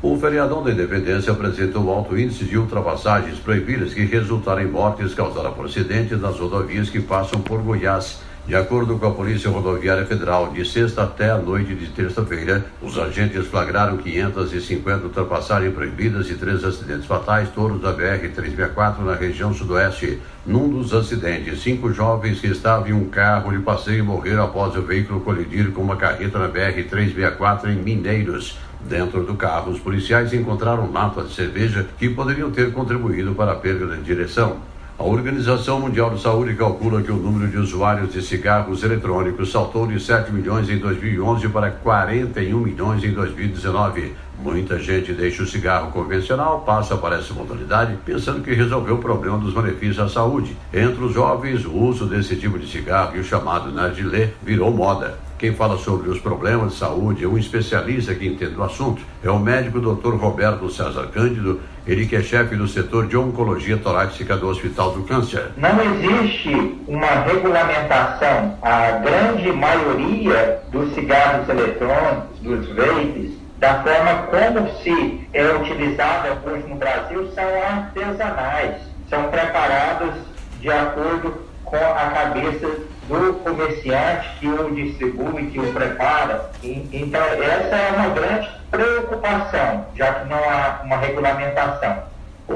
[0.02, 5.54] O feriadão da Independência apresentou alto índice de ultrapassagens proibidas que resultaram em mortes causadas
[5.54, 8.20] por acidentes nas rodovias que passam por Goiás.
[8.48, 12.98] De acordo com a Polícia Rodoviária Federal, de sexta até a noite de terça-feira, os
[12.98, 20.20] agentes flagraram 550 ultrapassagens proibidas e três acidentes fatais, todos da BR-364 na região sudoeste.
[20.44, 24.82] Num dos acidentes, cinco jovens que estavam em um carro de passeio morreram após o
[24.82, 28.58] veículo colidir com uma carreta na BR-364 em Mineiros.
[28.82, 33.56] Dentro do carro, os policiais encontraram latas de cerveja que poderiam ter contribuído para a
[33.56, 34.71] perda de direção.
[35.02, 39.88] A Organização Mundial de Saúde calcula que o número de usuários de cigarros eletrônicos saltou
[39.88, 44.14] de 7 milhões em 2011 para 41 milhões em 2019.
[44.44, 49.40] Muita gente deixa o cigarro convencional, passa para essa modalidade, pensando que resolveu o problema
[49.40, 50.56] dos benefícios à saúde.
[50.72, 55.18] Entre os jovens, o uso desse tipo de cigarro e o chamado nargilé virou moda.
[55.42, 59.02] Quem fala sobre os problemas de saúde é um especialista que entende o assunto.
[59.24, 60.14] É o médico Dr.
[60.14, 65.04] Roberto César Cândido, ele que é chefe do setor de oncologia torácica do Hospital do
[65.04, 65.52] Câncer.
[65.58, 68.58] Não existe uma regulamentação.
[68.62, 76.68] A grande maioria dos cigarros eletrônicos, dos vapes, da forma como se é utilizada hoje
[76.68, 78.78] no Brasil, são artesanais.
[79.10, 80.14] São preparados
[80.60, 82.68] de acordo com a cabeça
[83.12, 86.50] do comerciante que o distribui, que o prepara.
[86.64, 92.10] Então, essa é uma grande preocupação, já que não há uma regulamentação.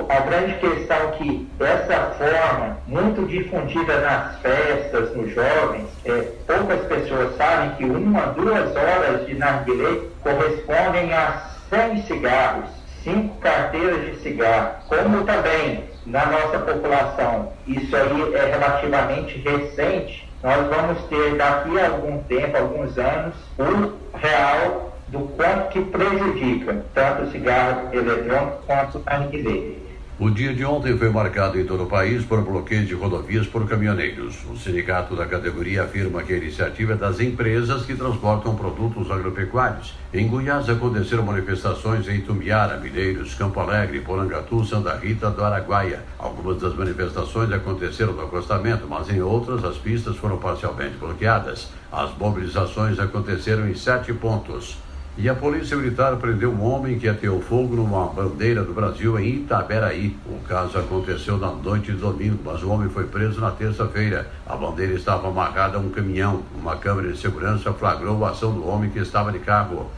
[0.10, 6.86] A grande questão é que essa forma, muito difundida nas festas, nos jovens, é, poucas
[6.88, 12.70] pessoas sabem que uma, duas horas de narguilé correspondem a 100 cigarros,
[13.04, 20.68] cinco carteiras de cigarro, como também na nossa população isso aí é relativamente recente, nós
[20.68, 27.24] vamos ter daqui a algum tempo, alguns anos, o real do quanto que prejudica tanto
[27.24, 29.85] o cigarro eletrônico quanto a narguilé.
[30.18, 33.68] O dia de ontem foi marcado em todo o país por bloqueio de rodovias por
[33.68, 34.46] caminhoneiros.
[34.50, 39.94] O sindicato da categoria afirma que a iniciativa é das empresas que transportam produtos agropecuários.
[40.14, 46.02] Em Goiás aconteceram manifestações em Tumbiara, Mineiros, Campo Alegre, Porangatu, Santa Rita do Araguaia.
[46.18, 51.68] Algumas das manifestações aconteceram no acostamento, mas em outras as pistas foram parcialmente bloqueadas.
[51.92, 54.78] As mobilizações aconteceram em sete pontos.
[55.18, 59.36] E a Polícia Militar prendeu um homem que ateou fogo numa bandeira do Brasil em
[59.36, 60.14] Itaberaí.
[60.26, 64.30] O caso aconteceu na noite de domingo, mas o homem foi preso na terça-feira.
[64.46, 66.44] A bandeira estava amarrada a um caminhão.
[66.54, 69.90] Uma câmera de segurança flagrou a ação do homem que estava de carro.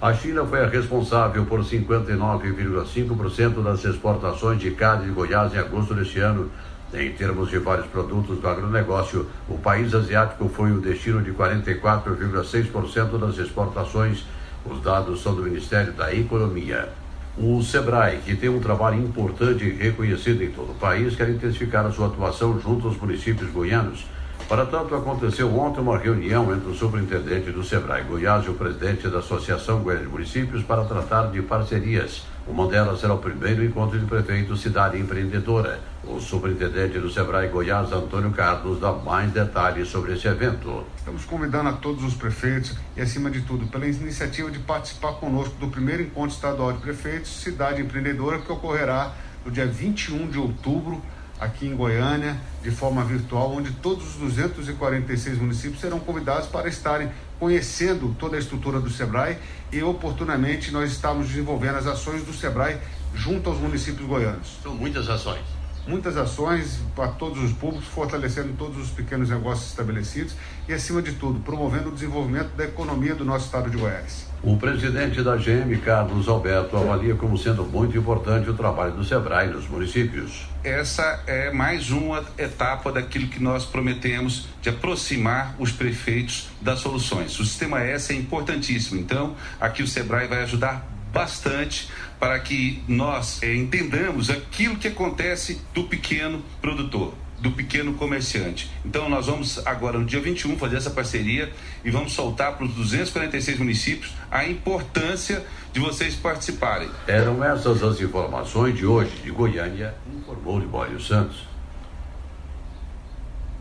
[0.00, 5.92] A China foi a responsável por 59,5% das exportações de carne de Goiás em agosto
[5.92, 6.50] deste ano.
[6.94, 13.18] Em termos de vários produtos do agronegócio, o país asiático foi o destino de 44,6%
[13.18, 14.24] das exportações
[14.64, 16.88] os dados são do Ministério da Economia.
[17.36, 21.86] O SEBRAE, que tem um trabalho importante e reconhecido em todo o país, quer intensificar
[21.86, 24.04] a sua atuação junto aos municípios goianos.
[24.48, 29.08] Para tanto, aconteceu ontem uma reunião entre o superintendente do SEBRAE Goiás e o presidente
[29.08, 32.22] da Associação Goiânia de Municípios para tratar de parcerias.
[32.46, 35.80] Uma delas será o primeiro encontro de prefeito Cidade Empreendedora.
[36.04, 40.84] O superintendente do SEBRAE Goiás, Antônio Carlos, dá mais detalhes sobre esse evento.
[40.96, 45.54] Estamos convidando a todos os prefeitos e, acima de tudo, pela iniciativa de participar conosco
[45.60, 49.12] do primeiro encontro estadual de prefeitos Cidade Empreendedora, que ocorrerá
[49.44, 51.00] no dia 21 de outubro
[51.42, 57.10] aqui em Goiânia, de forma virtual, onde todos os 246 municípios serão convidados para estarem
[57.38, 59.36] conhecendo toda a estrutura do SEBRAE
[59.72, 62.78] e, oportunamente, nós estamos desenvolvendo as ações do SEBRAE
[63.14, 64.58] junto aos municípios goianos.
[64.62, 70.36] São muitas ações muitas ações para todos os públicos, fortalecendo todos os pequenos negócios estabelecidos
[70.68, 74.31] e, acima de tudo, promovendo o desenvolvimento da economia do nosso estado de Goiás.
[74.44, 79.46] O presidente da GM, Carlos Alberto, avalia como sendo muito importante o trabalho do SEBRAE
[79.46, 80.48] nos municípios.
[80.64, 87.38] Essa é mais uma etapa daquilo que nós prometemos de aproximar os prefeitos das soluções.
[87.38, 93.40] O sistema S é importantíssimo, então aqui o SEBRAE vai ajudar bastante para que nós
[93.44, 98.70] é, entendamos aquilo que acontece do pequeno produtor do pequeno comerciante.
[98.84, 101.52] Então nós vamos agora no dia 21 fazer essa parceria
[101.84, 106.88] e vamos soltar para os 246 municípios a importância de vocês participarem.
[107.06, 111.50] Eram essas as informações de hoje de Goiânia, informou Libório Santos.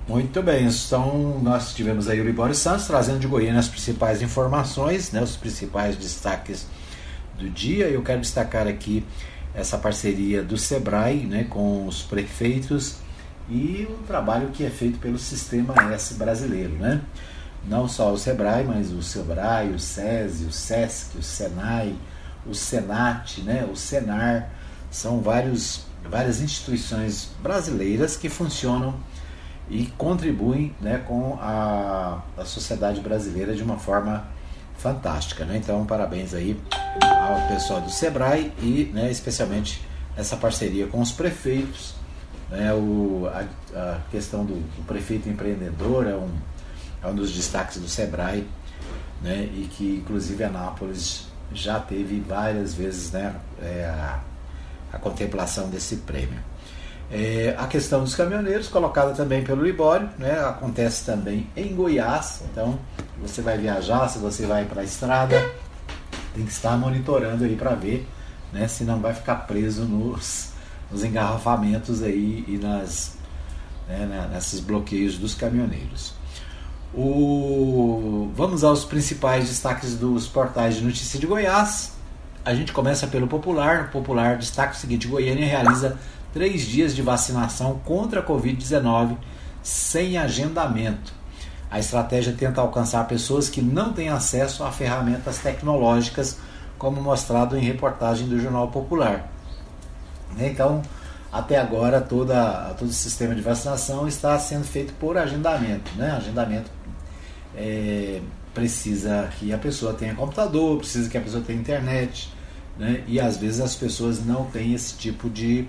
[0.07, 5.11] Muito bem, então nós tivemos aí o Libório Santos trazendo de Goiânia as principais informações,
[5.11, 6.67] né, os principais destaques
[7.39, 7.87] do dia.
[7.87, 9.03] Eu quero destacar aqui
[9.55, 13.00] essa parceria do SEBRAE né, com os prefeitos
[13.51, 16.73] e o trabalho que é feito pelo Sistema S brasileiro.
[16.75, 17.01] Né?
[17.67, 21.95] Não só o SEBRAE, mas o SEBRAE, o SESI, o SESC, o SENAI,
[22.45, 24.49] o SENAT, né, o SENAR.
[24.89, 28.95] São vários, várias instituições brasileiras que funcionam
[29.69, 34.25] e contribuem né, com a, a sociedade brasileira de uma forma
[34.77, 35.45] fantástica.
[35.45, 35.57] Né?
[35.57, 36.59] Então, parabéns aí
[37.01, 39.85] ao pessoal do Sebrae e né, especialmente
[40.17, 42.00] essa parceria com os prefeitos.
[42.51, 43.45] Né, o, a,
[43.79, 46.29] a questão do, do, prefeito empreendedor é um,
[47.01, 48.45] é um dos destaques do Sebrae
[49.21, 54.19] né, e que inclusive Anápolis já teve várias vezes né, é, a,
[54.91, 56.39] a contemplação desse prêmio.
[57.09, 62.41] É, a questão dos caminhoneiros, colocada também pelo Libório, né, acontece também em Goiás.
[62.51, 62.79] Então,
[63.21, 65.37] você vai viajar, se você vai para a estrada,
[66.33, 68.07] tem que estar monitorando aí para ver
[68.51, 70.50] né, se não vai ficar preso nos,
[70.91, 73.17] nos engarrafamentos aí e nas,
[73.87, 76.13] né, né nesses bloqueios dos caminhoneiros.
[76.93, 81.93] O, vamos aos principais destaques dos portais de notícia de Goiás.
[82.43, 83.85] A gente começa pelo Popular.
[83.85, 85.97] O Popular destaca o seguinte: Goiânia realiza
[86.33, 89.15] três dias de vacinação contra a Covid-19
[89.63, 91.13] sem agendamento.
[91.69, 96.37] A estratégia tenta alcançar pessoas que não têm acesso a ferramentas tecnológicas,
[96.77, 99.31] como mostrado em reportagem do Jornal Popular.
[100.37, 100.81] Então,
[101.31, 105.91] até agora, toda, todo o sistema de vacinação está sendo feito por agendamento.
[105.95, 106.11] Né?
[106.11, 106.69] Agendamento
[107.55, 108.21] é,
[108.53, 112.31] precisa que a pessoa tenha computador, precisa que a pessoa tenha internet,
[112.77, 113.03] né?
[113.07, 115.67] e às vezes as pessoas não têm esse tipo de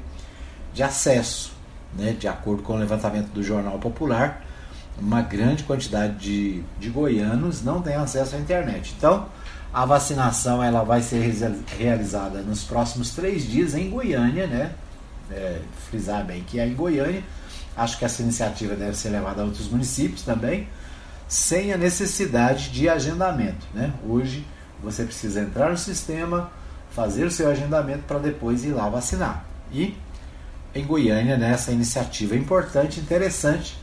[0.72, 1.52] de acesso.
[1.96, 2.16] Né?
[2.18, 4.42] De acordo com o levantamento do Jornal Popular,
[4.98, 8.94] uma grande quantidade de, de goianos não tem acesso à internet.
[8.96, 9.26] Então,
[9.72, 11.34] a vacinação ela vai ser
[11.78, 14.72] realizada nos próximos três dias em Goiânia, né?
[15.30, 17.22] É, frisar bem que é em Goiânia.
[17.74, 20.68] Acho que essa iniciativa deve ser levada a outros municípios também,
[21.26, 23.66] sem a necessidade de agendamento.
[23.72, 23.94] Né?
[24.06, 24.46] Hoje
[24.82, 26.50] você precisa entrar no sistema,
[26.90, 29.46] fazer o seu agendamento para depois ir lá vacinar.
[29.72, 29.96] E
[30.74, 33.78] em Goiânia nessa iniciativa importante, interessante,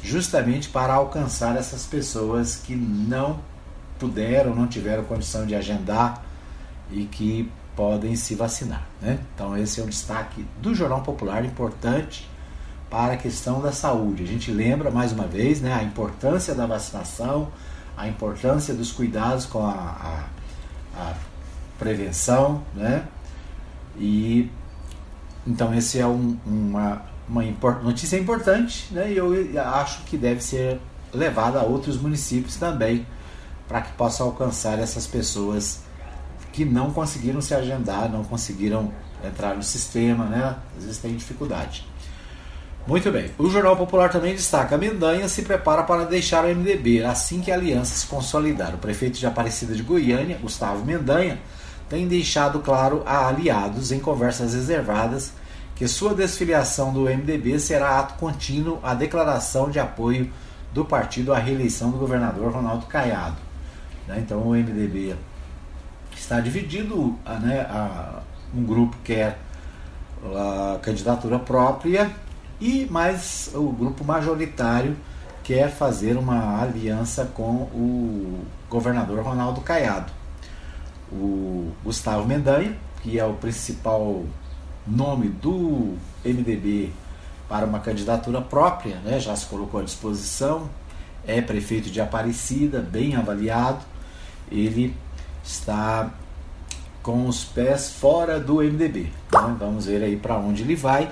[0.00, 3.40] justamente para alcançar essas pessoas que não
[3.98, 6.22] puderam, não tiveram condição de agendar
[6.90, 8.86] e que podem se vacinar.
[9.00, 9.18] Né?
[9.34, 12.28] Então, esse é um destaque do Jornal Popular importante
[12.88, 14.22] para a questão da saúde.
[14.22, 17.48] A gente lembra mais uma vez né, a importância da vacinação,
[17.96, 21.14] a importância dos cuidados com a, a, a
[21.78, 23.04] prevenção, né?
[23.96, 24.50] E
[25.46, 27.42] então, esse é um, uma, uma
[27.82, 30.80] notícia importante né, e eu acho que deve ser
[31.12, 33.06] levada a outros municípios também
[33.68, 35.80] para que possa alcançar essas pessoas
[36.52, 38.92] que não conseguiram se agendar, não conseguiram
[39.24, 40.56] entrar no sistema, né?
[40.76, 41.86] Às vezes tem dificuldade.
[42.86, 43.30] Muito bem.
[43.38, 47.54] O Jornal Popular também destaca: Mendanha se prepara para deixar o MDB assim que a
[47.54, 48.74] aliança se consolidar.
[48.74, 51.40] O prefeito de Aparecida de Goiânia, Gustavo Mendanha,
[51.88, 55.32] tem deixado claro a aliados em conversas reservadas
[55.74, 60.30] que sua desfiliação do MDB será ato contínuo à declaração de apoio
[60.72, 63.36] do partido à reeleição do governador Ronaldo Caiado.
[64.06, 64.18] Né?
[64.20, 65.16] Então o MDB
[66.16, 68.22] está dividido, né, a,
[68.54, 69.38] um grupo quer
[70.24, 72.10] a candidatura própria
[72.60, 74.96] e mais o grupo majoritário
[75.42, 80.10] quer fazer uma aliança com o governador Ronaldo Caiado.
[81.12, 84.24] O Gustavo Mendanha, que é o principal
[84.86, 86.90] nome do MDB
[87.46, 90.70] para uma candidatura própria, né, já se colocou à disposição,
[91.26, 93.84] é prefeito de Aparecida, bem avaliado.
[94.50, 94.94] Ele
[95.42, 96.10] está
[97.02, 99.02] com os pés fora do MDB.
[99.32, 99.56] Né?
[99.58, 101.10] Vamos ver aí para onde ele vai.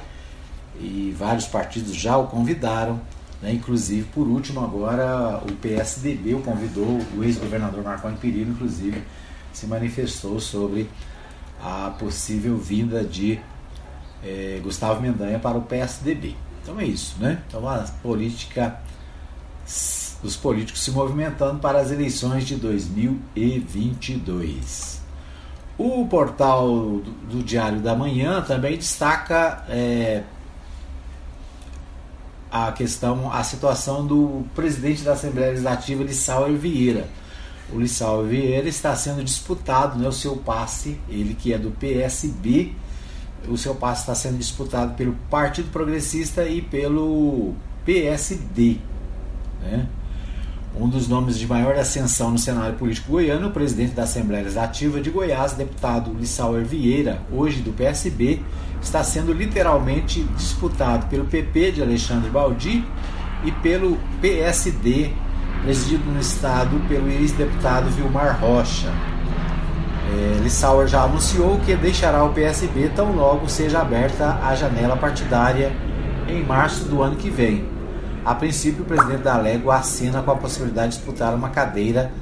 [0.81, 3.01] E vários partidos já o convidaram.
[3.42, 3.53] Né?
[3.53, 9.03] Inclusive, por último, agora o PSDB o convidou, o ex-governador Marconi Perillo, inclusive,
[9.53, 10.88] se manifestou sobre
[11.62, 13.38] a possível vinda de
[14.25, 16.35] é, Gustavo Mendanha para o PSDB.
[16.62, 17.42] Então é isso, né?
[17.47, 18.81] Então a política,
[20.23, 25.01] os políticos se movimentando para as eleições de 2022.
[25.77, 30.23] O portal do, do Diário da Manhã também destaca é,
[32.51, 37.09] a questão, a situação do presidente da Assembleia Legislativa, Lissauer Vieira.
[37.73, 42.73] O Lissauer Vieira está sendo disputado, né, o seu passe, ele que é do PSB,
[43.49, 47.55] o seu passe está sendo disputado pelo Partido Progressista e pelo
[47.85, 48.77] PSD.
[49.63, 49.89] Né?
[50.75, 55.01] Um dos nomes de maior ascensão no cenário político goiano, o presidente da Assembleia Legislativa
[55.03, 58.41] de Goiás, deputado Lissauer Vieira, hoje do PSB,
[58.81, 62.83] está sendo literalmente disputado pelo PP de Alexandre Baldi
[63.45, 65.11] e pelo PSD,
[65.63, 68.89] presidido no estado pelo ex-deputado Vilmar Rocha.
[70.11, 75.71] É, Lissauer já anunciou que deixará o PSB tão logo seja aberta a janela partidária
[76.29, 77.72] em março do ano que vem.
[78.25, 82.13] A princípio, o presidente da Alego assina com a possibilidade de disputar uma cadeira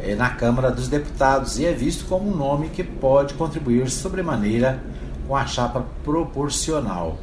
[0.00, 4.82] é, na Câmara dos Deputados e é visto como um nome que pode contribuir sobremaneira
[5.28, 7.16] com a chapa proporcional.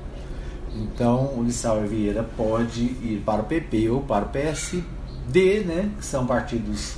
[0.74, 6.06] Então, o Lissauer Vieira pode ir para o PP ou para o PSD, né, que
[6.06, 6.96] são partidos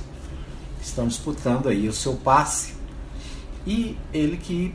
[0.78, 2.74] que estão disputando aí o seu passe
[3.66, 4.72] e ele que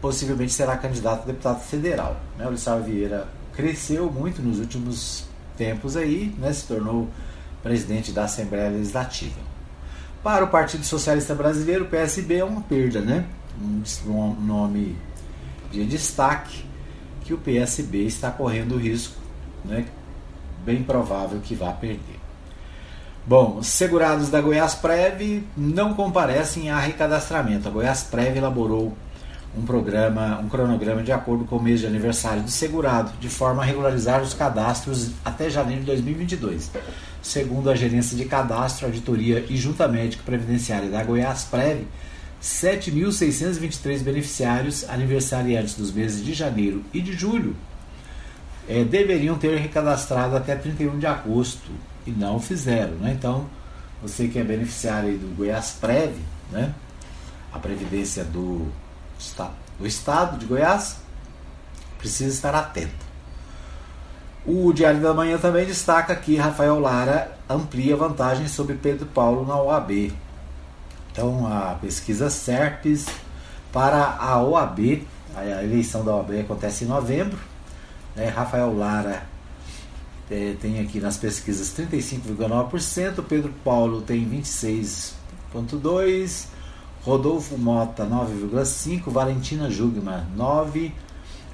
[0.00, 2.16] possivelmente será candidato a deputado federal.
[2.38, 2.46] Né?
[2.46, 6.52] O Lissau Vieira cresceu muito nos últimos tempos aí, né?
[6.52, 7.08] se tornou
[7.62, 9.40] presidente da Assembleia Legislativa.
[10.22, 13.24] Para o Partido Socialista Brasileiro, o PSB é uma perda, né?
[13.60, 14.96] Um nome
[15.70, 16.64] de destaque
[17.24, 19.16] que o PSB está correndo risco,
[19.64, 19.84] né?
[20.64, 22.20] Bem provável que vá perder.
[23.24, 27.68] Bom, os segurados da Goiás Prev não comparecem a recadastramento.
[27.68, 28.96] A Goiás Prev elaborou
[29.56, 33.62] um programa, um cronograma de acordo com o mês de aniversário do segurado, de forma
[33.62, 36.70] a regularizar os cadastros até janeiro de 2022.
[37.22, 41.84] Segundo a Gerência de Cadastro, Auditoria e Junta Médica Previdenciária da Goiás Prev,
[42.42, 47.54] 7.623 beneficiários aniversariantes dos meses de janeiro e de julho
[48.68, 51.70] é, deveriam ter recadastrado até 31 de agosto
[52.06, 52.94] e não fizeram.
[52.94, 53.14] Né?
[53.16, 53.46] Então,
[54.02, 56.14] você que é beneficiário do Goiás Prev,
[56.50, 56.74] né?
[57.52, 58.66] a Previdência do,
[59.78, 60.96] do Estado de Goiás,
[61.98, 63.12] precisa estar atento.
[64.44, 69.56] O Diário da Manhã também destaca que Rafael Lara amplia vantagens sobre Pedro Paulo na
[69.60, 70.12] OAB.
[71.12, 73.06] Então, a pesquisa SERPES
[73.72, 75.06] para a OAB,
[75.36, 77.38] a eleição da OAB acontece em novembro.
[78.16, 78.28] Né?
[78.28, 79.22] Rafael Lara
[80.30, 86.46] é, tem aqui nas pesquisas 35,9%, Pedro Paulo tem 26,2%,
[87.04, 90.92] Rodolfo Mota 9,5%, Valentina Jugma 9%,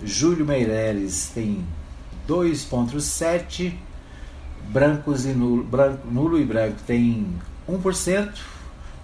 [0.05, 1.65] Júlio Meireles tem
[2.29, 3.73] 2,7%,
[4.69, 7.35] brancos e nulo, branco, nulo e branco tem
[7.69, 8.33] 1%,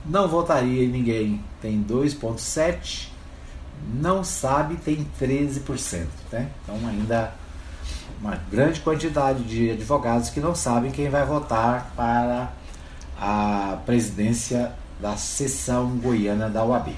[0.04, 3.08] não votaria em ninguém tem 2,7%,
[3.94, 6.06] não sabe tem 13%.
[6.30, 6.50] Né?
[6.62, 7.32] Então ainda
[8.20, 12.52] uma grande quantidade de advogados que não sabem quem vai votar para
[13.18, 14.72] a presidência
[15.04, 16.96] da sessão goiana da UAB.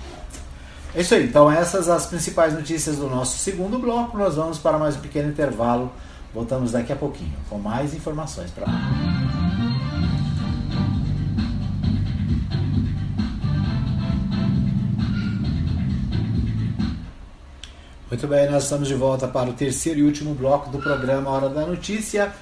[0.95, 4.17] É isso aí, então essas as principais notícias do nosso segundo bloco.
[4.17, 5.93] Nós vamos para mais um pequeno intervalo.
[6.33, 8.67] Voltamos daqui a pouquinho com mais informações para
[18.09, 21.49] Muito bem, nós estamos de volta para o terceiro e último bloco do programa Hora
[21.49, 22.33] da Notícia.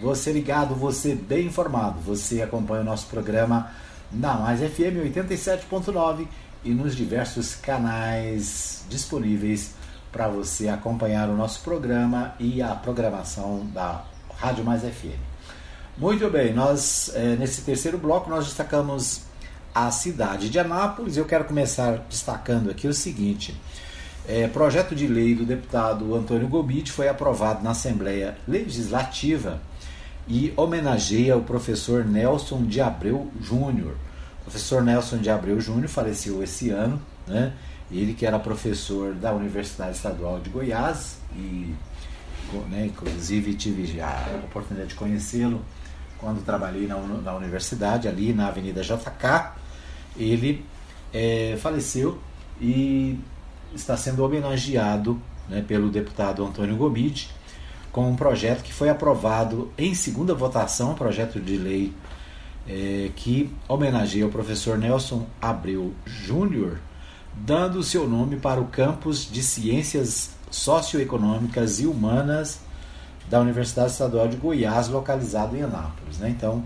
[0.00, 2.00] Você ligado, você bem informado.
[2.06, 3.70] Você acompanha o nosso programa
[4.12, 6.26] na Mais FM 87.9
[6.64, 9.74] e nos diversos canais disponíveis
[10.10, 14.04] para você acompanhar o nosso programa e a programação da
[14.36, 15.18] Rádio Mais FM.
[15.96, 19.22] Muito bem, nós é, nesse terceiro bloco nós destacamos
[19.74, 21.16] a cidade de Anápolis.
[21.16, 23.54] Eu quero começar destacando aqui o seguinte:
[24.26, 29.60] é, projeto de lei do deputado Antônio Gomit foi aprovado na Assembleia Legislativa
[30.30, 33.96] e homenageia o professor Nelson de Abreu Júnior.
[34.40, 37.52] O professor Nelson de Abreu Júnior faleceu esse ano, né?
[37.90, 41.74] Ele que era professor da Universidade Estadual de Goiás e,
[42.70, 45.60] né, inclusive tive a oportunidade de conhecê-lo
[46.16, 49.54] quando trabalhei na, na, universidade ali na Avenida JK.
[50.16, 50.64] Ele
[51.12, 52.20] é, faleceu
[52.60, 53.18] e
[53.74, 57.28] está sendo homenageado né, pelo deputado Antônio Gomide
[57.92, 61.92] com um projeto que foi aprovado em segunda votação, um projeto de lei
[62.66, 66.78] é, que homenageia o professor Nelson Abreu Júnior,
[67.34, 72.60] dando seu nome para o campus de Ciências Socioeconômicas e Humanas
[73.28, 76.18] da Universidade Estadual de Goiás, localizado em Anápolis.
[76.18, 76.30] Né?
[76.30, 76.64] Então,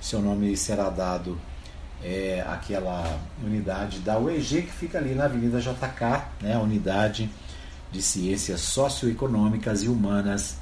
[0.00, 1.38] seu nome será dado
[2.02, 6.54] é, àquela unidade da UEG que fica ali na Avenida JK, né?
[6.54, 7.30] a unidade
[7.90, 10.56] de Ciências Socioeconômicas e Humanas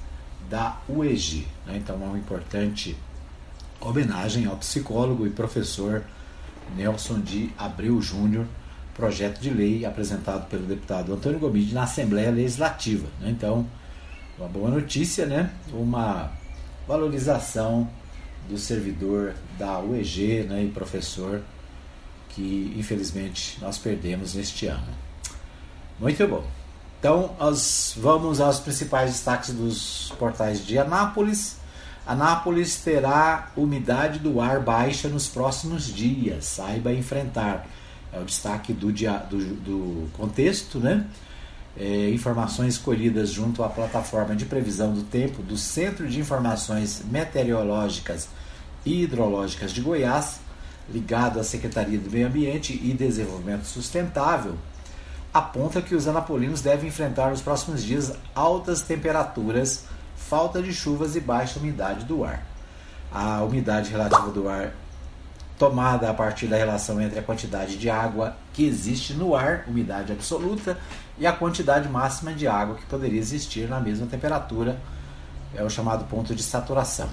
[0.49, 1.47] da UEG.
[1.67, 1.77] Né?
[1.77, 2.97] Então, é uma importante
[3.81, 6.05] homenagem ao psicólogo e professor
[6.77, 8.47] Nelson de Abreu Júnior,
[8.95, 13.07] projeto de lei apresentado pelo deputado Antônio Gomide na Assembleia Legislativa.
[13.21, 13.31] Né?
[13.31, 13.67] Então,
[14.39, 15.51] uma boa notícia, né?
[15.73, 16.31] uma
[16.87, 17.89] valorização
[18.49, 20.65] do servidor da UEG né?
[20.65, 21.43] e professor
[22.35, 24.93] que infelizmente nós perdemos neste ano.
[25.99, 26.45] Muito bom.
[27.05, 31.59] Então, nós vamos aos principais destaques dos portais de Anápolis.
[32.07, 36.47] Anápolis terá umidade do ar baixa nos próximos dias.
[36.47, 37.67] Saiba enfrentar.
[38.11, 41.07] É o destaque do, dia, do, do contexto, né?
[41.77, 48.31] É, informações escolhidas junto à plataforma de previsão do tempo do Centro de Informações Meteorológicas
[48.83, 50.41] e Hidrológicas de Goiás,
[50.91, 54.57] ligado à Secretaria do Meio Ambiente e Desenvolvimento Sustentável,
[55.35, 59.85] aponta que os anapolinos devem enfrentar nos próximos dias altas temperaturas
[60.17, 62.47] falta de chuvas e baixa umidade do ar.
[63.13, 64.73] A umidade relativa do ar,
[65.59, 70.13] tomada a partir da relação entre a quantidade de água que existe no ar, umidade
[70.13, 70.79] absoluta,
[71.19, 74.81] e a quantidade máxima de água que poderia existir na mesma temperatura,
[75.53, 77.09] é o chamado ponto de saturação.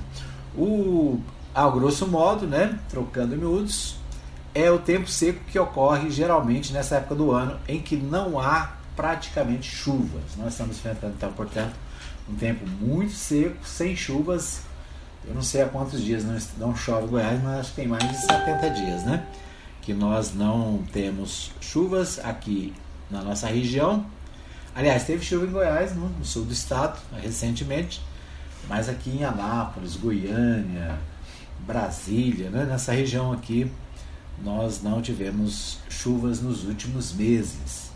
[0.55, 1.19] O,
[1.53, 4.00] ao grosso modo, né, trocando miúdos,
[4.53, 8.73] é o tempo seco que ocorre geralmente nessa época do ano em que não há
[8.95, 10.23] praticamente chuvas.
[10.37, 11.73] Nós estamos enfrentando, então, portanto,
[12.29, 14.61] um tempo muito seco, sem chuvas.
[15.25, 17.87] Eu não sei há quantos dias não, não chove em Goiás, mas acho que tem
[17.87, 19.25] mais de 70 dias, né?
[19.81, 22.73] Que nós não temos chuvas aqui
[23.09, 24.05] na nossa região.
[24.73, 28.01] Aliás, teve chuva em Goiás, no, sul do estado, recentemente,
[28.69, 30.97] mas aqui em Anápolis, Goiânia,
[31.59, 32.63] Brasília, né?
[32.63, 33.69] nessa região aqui,
[34.43, 37.91] nós não tivemos chuvas nos últimos meses.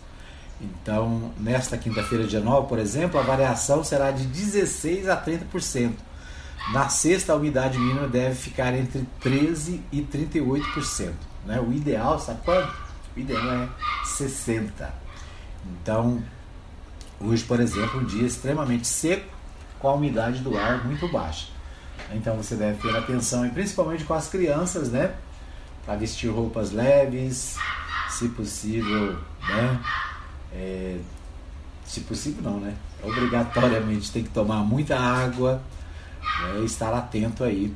[0.61, 5.93] Então, nesta quinta-feira, dia 9, por exemplo, a variação será de 16% a 30%.
[6.71, 11.13] Na sexta, a umidade mínima deve ficar entre 13% e 38%.
[11.45, 11.59] Né?
[11.59, 12.73] O ideal, sabe quanto?
[13.15, 13.69] O ideal é
[14.05, 14.89] 60%.
[15.81, 16.23] Então,
[17.19, 19.33] hoje, por exemplo, um dia extremamente seco,
[19.79, 21.47] com a umidade do ar muito baixa.
[22.11, 25.13] Então, você deve ter atenção, e principalmente com as crianças, né?
[25.85, 27.57] Para vestir roupas leves,
[28.09, 29.79] se possível, né?
[30.51, 30.97] É,
[31.85, 32.75] se possível não, né?
[33.03, 35.61] Obrigatoriamente tem que tomar muita água
[36.41, 37.75] né, e estar atento aí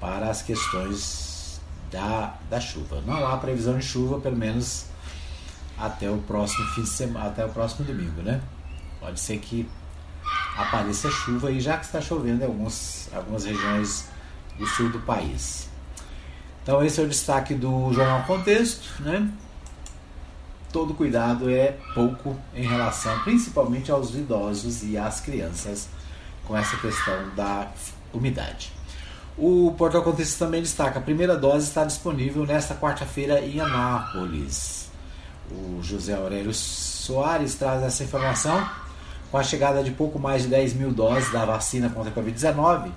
[0.00, 3.00] para as questões da, da chuva.
[3.06, 4.86] Não há previsão de chuva, pelo menos
[5.78, 8.40] até o próximo fim de semana, até o próximo domingo, né?
[8.98, 9.68] Pode ser que
[10.56, 14.08] apareça chuva e já que está chovendo em alguns, algumas regiões
[14.58, 15.68] do sul do país.
[16.66, 19.30] Então esse é o destaque do Jornal Contexto, né?
[20.72, 25.88] todo cuidado é pouco em relação principalmente aos idosos e às crianças
[26.44, 27.68] com essa questão da
[28.12, 28.72] umidade.
[29.38, 34.90] O Portal Contexto também destaca: a primeira dose está disponível nesta quarta-feira em Anápolis.
[35.52, 38.68] O José Aurélio Soares traz essa informação.
[39.30, 42.90] Com a chegada de pouco mais de 10 mil doses da vacina contra a Covid-19,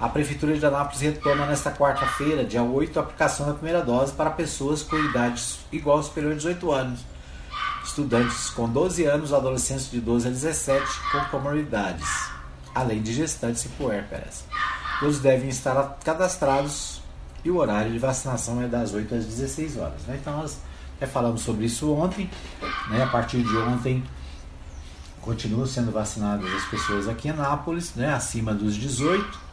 [0.00, 4.30] a Prefeitura de Anápolis retoma nesta quarta-feira, dia 8, a aplicação da primeira dose para
[4.30, 5.42] pessoas com idade
[5.72, 7.00] igual ou superior a 18 anos,
[7.82, 12.08] estudantes com 12 anos, adolescentes de 12 a 17 com comorbidades,
[12.72, 14.44] além de gestantes e puérperas.
[15.00, 17.02] Todos devem estar cadastrados
[17.44, 20.02] e o horário de vacinação é das 8 às 16 horas.
[20.06, 20.18] Né?
[20.20, 20.60] Então nós
[20.96, 22.30] até falamos sobre isso ontem,
[22.88, 23.02] né?
[23.02, 24.04] a partir de ontem
[25.20, 28.12] continuam sendo vacinadas as pessoas aqui em Anápolis, né?
[28.14, 29.47] acima dos 18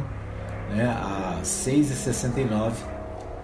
[0.70, 2.72] né, a 6,69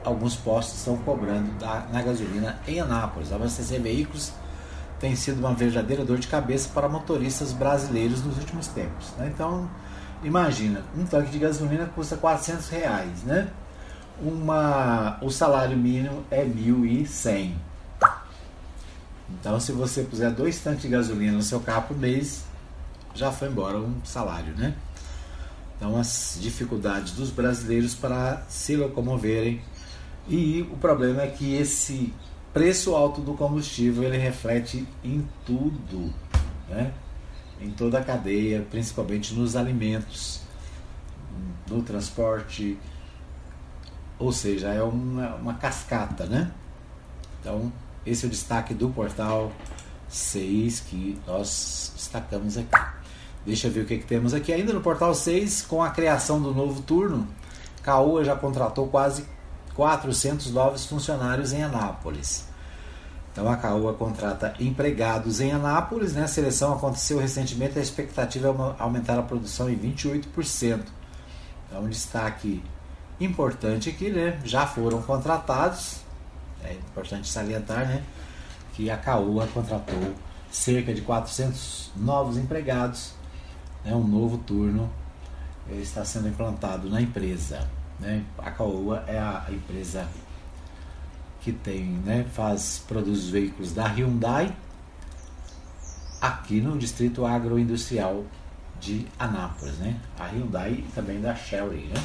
[0.05, 3.33] alguns postos estão cobrando da, na gasolina em Anápolis.
[3.33, 4.33] Abastecer veículos
[5.01, 9.11] tem sido uma verdadeira dor de cabeça para motoristas brasileiros nos últimos tempos.
[9.19, 9.33] Né?
[9.35, 9.69] Então,
[10.23, 13.49] imagina, um tanque de gasolina custa 400 reais, né?
[14.21, 17.55] Uma, o salário mínimo é 1.100.
[19.31, 22.45] Então, se você puser dois tanques de gasolina no seu carro por mês,
[23.15, 24.75] já foi embora um salário, né?
[25.83, 29.61] Então as dificuldades dos brasileiros para se locomoverem
[30.29, 32.13] e o problema é que esse
[32.53, 36.13] preço alto do combustível ele reflete em tudo,
[36.69, 36.93] né?
[37.61, 40.41] Em toda a cadeia, principalmente nos alimentos,
[41.69, 42.79] no transporte,
[44.19, 46.51] ou seja, é uma, uma cascata, né?
[47.41, 47.73] Então
[48.05, 49.53] esse é o destaque do portal
[50.09, 52.77] 6 que nós destacamos aqui.
[53.45, 56.41] Deixa eu ver o que, que temos aqui ainda no portal 6, com a criação
[56.41, 57.27] do novo turno.
[57.83, 59.25] Caoa já contratou quase
[59.75, 62.47] 400 novos funcionários em Anápolis.
[63.33, 66.25] Então a Caoa contrata empregados em Anápolis, né?
[66.25, 70.81] A seleção aconteceu recentemente, a expectativa é aumentar a produção em 28%.
[71.69, 72.63] Então um destaque
[73.19, 74.39] importante aqui, né?
[74.45, 76.01] Já foram contratados,
[76.63, 78.03] é importante salientar, né?
[78.75, 80.15] Que a Caoa contratou
[80.51, 83.15] cerca de 400 novos empregados
[83.85, 84.91] né, um novo turno
[85.71, 87.69] está sendo implantado na empresa.
[88.03, 88.25] Né?
[88.37, 90.07] A Caoa é a empresa
[91.41, 94.55] que tem, né, faz, produz os veículos da Hyundai
[96.21, 98.25] aqui no distrito agroindustrial
[98.81, 99.97] de Anápolis, né?
[100.19, 102.03] A Hyundai e também da Shelly, né?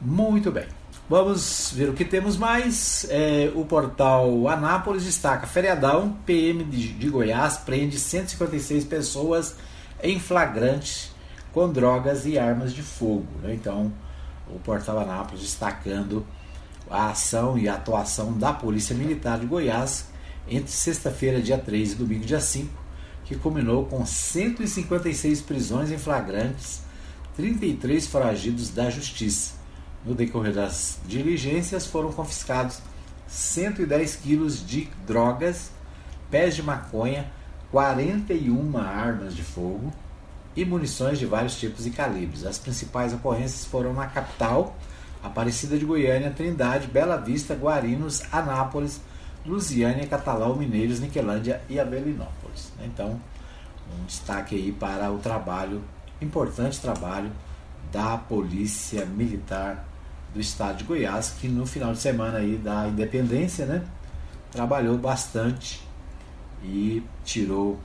[0.00, 0.66] Muito bem.
[1.08, 3.06] Vamos ver o que temos mais.
[3.10, 9.56] É, o portal Anápolis destaca: feriadão, PM de, de Goiás prende 156 pessoas
[10.02, 11.12] em flagrante
[11.52, 13.26] com drogas e armas de fogo.
[13.42, 13.54] Né?
[13.54, 13.92] Então,
[14.54, 16.24] o Portal Anápolis destacando
[16.90, 20.06] a ação e a atuação da Polícia Militar de Goiás
[20.48, 22.70] entre sexta-feira, dia 3 e domingo, dia 5,
[23.24, 26.82] que culminou com 156 prisões em flagrantes,
[27.36, 29.54] 33 foragidos da Justiça.
[30.04, 32.78] No decorrer das diligências foram confiscados
[33.26, 35.70] 110 quilos de drogas,
[36.30, 37.32] pés de maconha,
[37.70, 39.90] 41 armas de fogo
[40.56, 42.44] e munições de vários tipos e calibres.
[42.44, 44.76] As principais ocorrências foram na capital,
[45.22, 49.00] Aparecida de Goiânia, Trindade, Bela Vista, Guarinos, Anápolis,
[49.44, 52.72] Lusiânia, Catalão, Mineiros, Niquelândia e Abelinópolis.
[52.84, 53.18] Então,
[53.98, 55.82] um destaque aí para o trabalho,
[56.20, 57.30] importante trabalho
[57.90, 59.84] da Polícia Militar
[60.34, 63.82] do Estado de Goiás, que no final de semana aí da independência, né,
[64.50, 65.86] trabalhou bastante
[66.62, 67.78] e tirou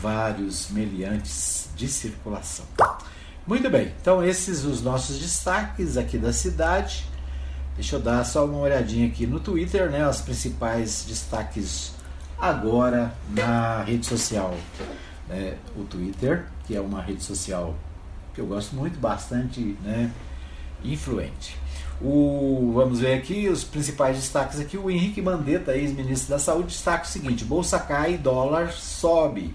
[0.00, 2.64] vários meliantes de circulação.
[3.46, 7.06] Muito bem, então esses os nossos destaques aqui da cidade.
[7.74, 10.06] Deixa eu dar só uma olhadinha aqui no Twitter, né?
[10.08, 11.92] Os principais destaques
[12.38, 14.54] agora na rede social.
[15.28, 15.56] Né?
[15.76, 17.74] O Twitter, que é uma rede social
[18.34, 20.10] que eu gosto muito, bastante né?
[20.84, 21.56] influente.
[22.00, 24.76] O, vamos ver aqui os principais destaques aqui.
[24.76, 29.54] O Henrique Mandetta, ex-ministro da Saúde, destaca o seguinte: bolsa cai, dólar sobe.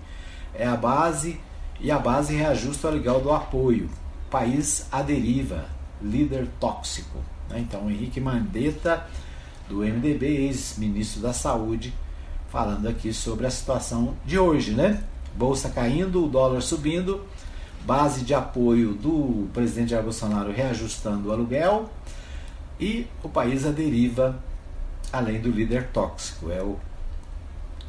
[0.54, 1.40] É a base
[1.80, 3.90] e a base reajusta o legal do apoio.
[4.30, 5.66] País à deriva,
[6.02, 7.20] líder tóxico.
[7.50, 7.60] Né?
[7.60, 9.06] Então, Henrique Mandetta,
[9.68, 11.94] do MDB, ex-ministro da Saúde,
[12.50, 15.04] falando aqui sobre a situação de hoje, né?
[15.36, 17.26] Bolsa caindo, o dólar subindo,
[17.86, 21.90] base de apoio do presidente Jair Bolsonaro reajustando o aluguel
[22.80, 24.38] e o país à deriva,
[25.12, 26.52] além do líder tóxico.
[26.52, 26.78] É o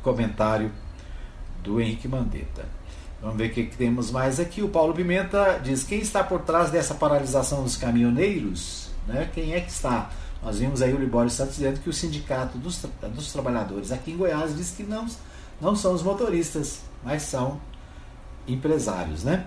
[0.03, 0.71] comentário
[1.65, 2.65] do Henrique Mandetta.
[3.21, 4.63] Vamos ver o que, temos mais aqui.
[4.63, 8.91] O Paulo Pimenta diz: quem está por trás dessa paralisação dos caminhoneiros?
[9.09, 9.31] Né?
[9.35, 10.11] Quem é que está?
[10.43, 12.85] Nós vimos aí o Libório Santos dizendo que o sindicato dos,
[13.15, 15.07] dos trabalhadores aqui em Goiás diz que não,
[15.59, 17.59] não são os motoristas, mas são
[18.47, 19.47] empresários, né?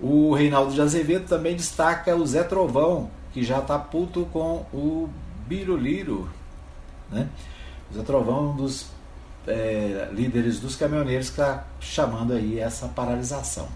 [0.00, 5.10] O Reinaldo de Azevedo também destaca o Zé Trovão, que já está puto com o
[5.46, 6.30] Biruliro,
[7.10, 7.28] né?
[7.90, 8.86] O Zé Trovão, um dos
[9.46, 13.68] é, líderes dos caminhoneiros, que está chamando aí essa paralisação.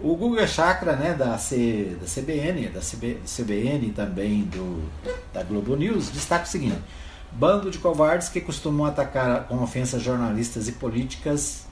[0.00, 4.88] O Guga Chakra, né, da, C, da CBN, da CB, CBN também do,
[5.32, 6.80] da Globo News, destaca o seguinte:
[7.32, 11.66] bando de covardes que costumam atacar com ofensas jornalistas e políticas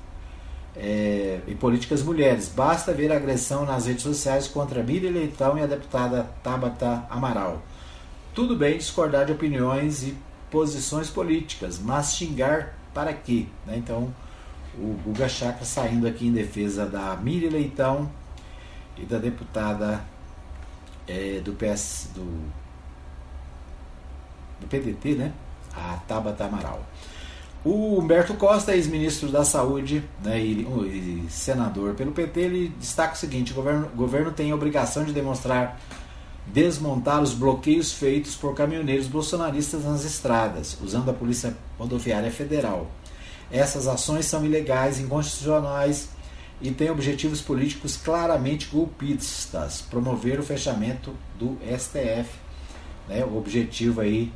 [0.77, 2.49] é, e políticas mulheres.
[2.49, 7.63] Basta ver a agressão nas redes sociais contra Miriam Leitão e a deputada Tabata Amaral.
[8.35, 10.17] Tudo bem discordar de opiniões e
[10.51, 13.45] posições políticas, mas xingar para quê?
[13.67, 13.77] Né?
[13.77, 14.11] Então,
[14.75, 18.11] o Guga Chakra saindo aqui em defesa da Miriam Leitão
[18.97, 20.03] e da deputada
[21.07, 22.25] é, do PS do,
[24.59, 25.33] do PDT, né?
[25.77, 26.83] A Tabata Amaral.
[27.63, 33.17] O Humberto Costa, ex-ministro da Saúde né, e, e, senador pelo PT, ele destaca o
[33.17, 35.79] seguinte: o governo, o governo tem a obrigação de demonstrar
[36.47, 42.91] desmontar os bloqueios feitos por caminhoneiros bolsonaristas nas estradas, usando a Polícia Rodoviária Federal.
[43.51, 46.09] Essas ações são ilegais, inconstitucionais
[46.61, 52.31] e têm objetivos políticos claramente golpistas, promover o fechamento do STF,
[53.09, 54.33] né, o objetivo aí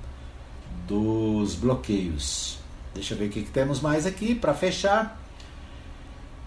[0.86, 2.58] dos bloqueios.
[2.94, 5.20] Deixa eu ver o que, que temos mais aqui para fechar.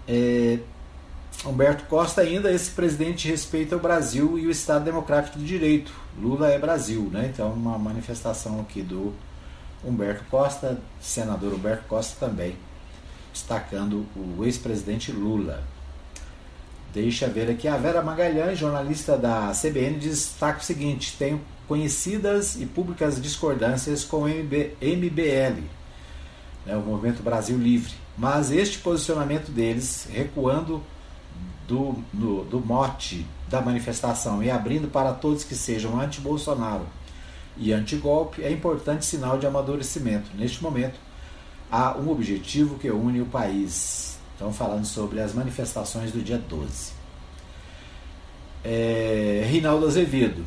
[0.08, 0.60] É,
[1.46, 5.92] Humberto Costa ainda, esse presidente respeita o Brasil e o Estado Democrático de Direito.
[6.18, 7.30] Lula é Brasil, né?
[7.34, 9.14] Então uma manifestação aqui do
[9.84, 12.56] Humberto Costa, senador Humberto Costa também,
[13.34, 15.64] destacando o ex-presidente Lula.
[16.94, 22.66] Deixa ver aqui a Vera Magalhães, jornalista da CBN, destaca o seguinte: tenho conhecidas e
[22.66, 25.64] públicas discordâncias com o MBL,
[26.66, 30.84] né, o Movimento Brasil Livre, mas este posicionamento deles, recuando
[31.74, 36.86] do, no, do mote da manifestação e abrindo para todos que sejam anti-Bolsonaro
[37.58, 40.30] e anti-golpe, é importante sinal de amadurecimento.
[40.36, 41.00] Neste momento,
[41.72, 44.18] há um objetivo que une o país.
[44.34, 46.92] Estamos falando sobre as manifestações do dia 12.
[48.64, 50.46] É, Rinaldo Azevedo.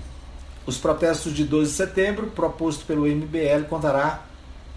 [0.64, 4.24] Os protestos de 12 de setembro, proposto pelo MBL, contará,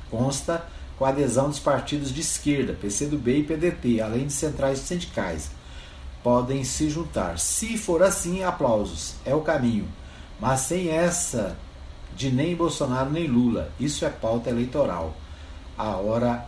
[0.09, 0.65] consta,
[0.97, 5.58] com a adesão dos partidos de esquerda, PCdoB e PDT, além de centrais sindicais
[6.23, 7.39] podem se juntar.
[7.39, 9.87] Se for assim, aplausos, é o caminho.
[10.39, 11.57] Mas sem essa
[12.15, 15.15] de nem Bolsonaro nem Lula, isso é pauta eleitoral.
[15.77, 16.45] A hora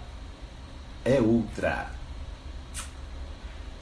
[1.05, 1.91] é outra.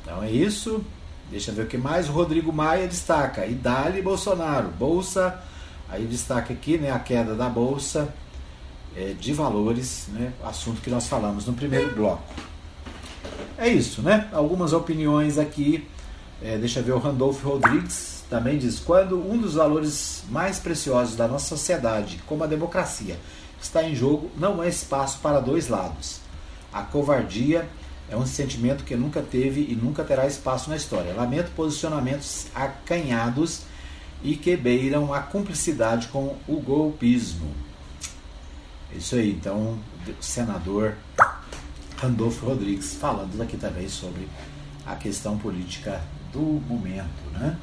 [0.02, 0.84] Então é isso.
[1.30, 2.10] Deixa eu ver o que mais.
[2.10, 3.46] O Rodrigo Maia destaca.
[3.46, 4.70] E dali Bolsonaro.
[4.70, 5.42] Bolsa.
[5.88, 8.14] Aí destaca aqui né, a queda da Bolsa
[8.96, 12.24] é, de Valores, né, assunto que nós falamos no primeiro bloco.
[13.60, 14.30] É isso, né?
[14.32, 15.86] Algumas opiniões aqui.
[16.42, 21.18] É, deixa eu ver o Randolph Rodrigues também diz: quando um dos valores mais preciosos
[21.18, 23.20] da nossa sociedade, como a democracia,
[23.62, 26.22] está em jogo, não há espaço para dois lados.
[26.72, 27.68] A covardia
[28.10, 31.14] é um sentimento que nunca teve e nunca terá espaço na história.
[31.14, 33.64] Lamento posicionamentos acanhados
[34.24, 37.54] e que beiram a cumplicidade com o golpismo.
[38.96, 39.78] Isso aí, então,
[40.22, 40.96] senador
[42.02, 44.28] Randolfo Rodrigues, falando aqui também sobre
[44.86, 47.58] a questão política do momento, né?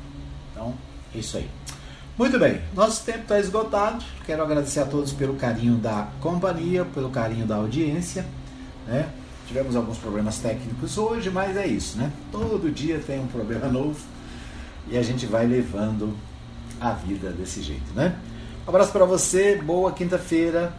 [0.52, 0.74] Então,
[1.14, 1.48] é isso aí.
[2.18, 4.04] Muito bem, nosso tempo está esgotado.
[4.24, 8.26] Quero agradecer a todos pelo carinho da companhia, pelo carinho da audiência,
[8.86, 9.08] né?
[9.46, 12.10] Tivemos alguns problemas técnicos hoje, mas é isso, né?
[12.32, 14.00] Todo dia tem um problema novo
[14.88, 16.16] e a gente vai levando
[16.80, 18.18] a vida desse jeito, né?
[18.66, 20.74] Um abraço para você, boa quinta-feira.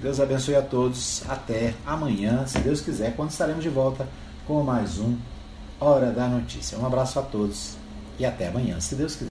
[0.00, 1.22] Deus abençoe a todos.
[1.28, 4.08] Até amanhã, se Deus quiser, quando estaremos de volta
[4.46, 5.16] com mais um
[5.78, 6.78] Hora da Notícia.
[6.78, 7.76] Um abraço a todos
[8.18, 9.28] e até amanhã, se Deus quiser.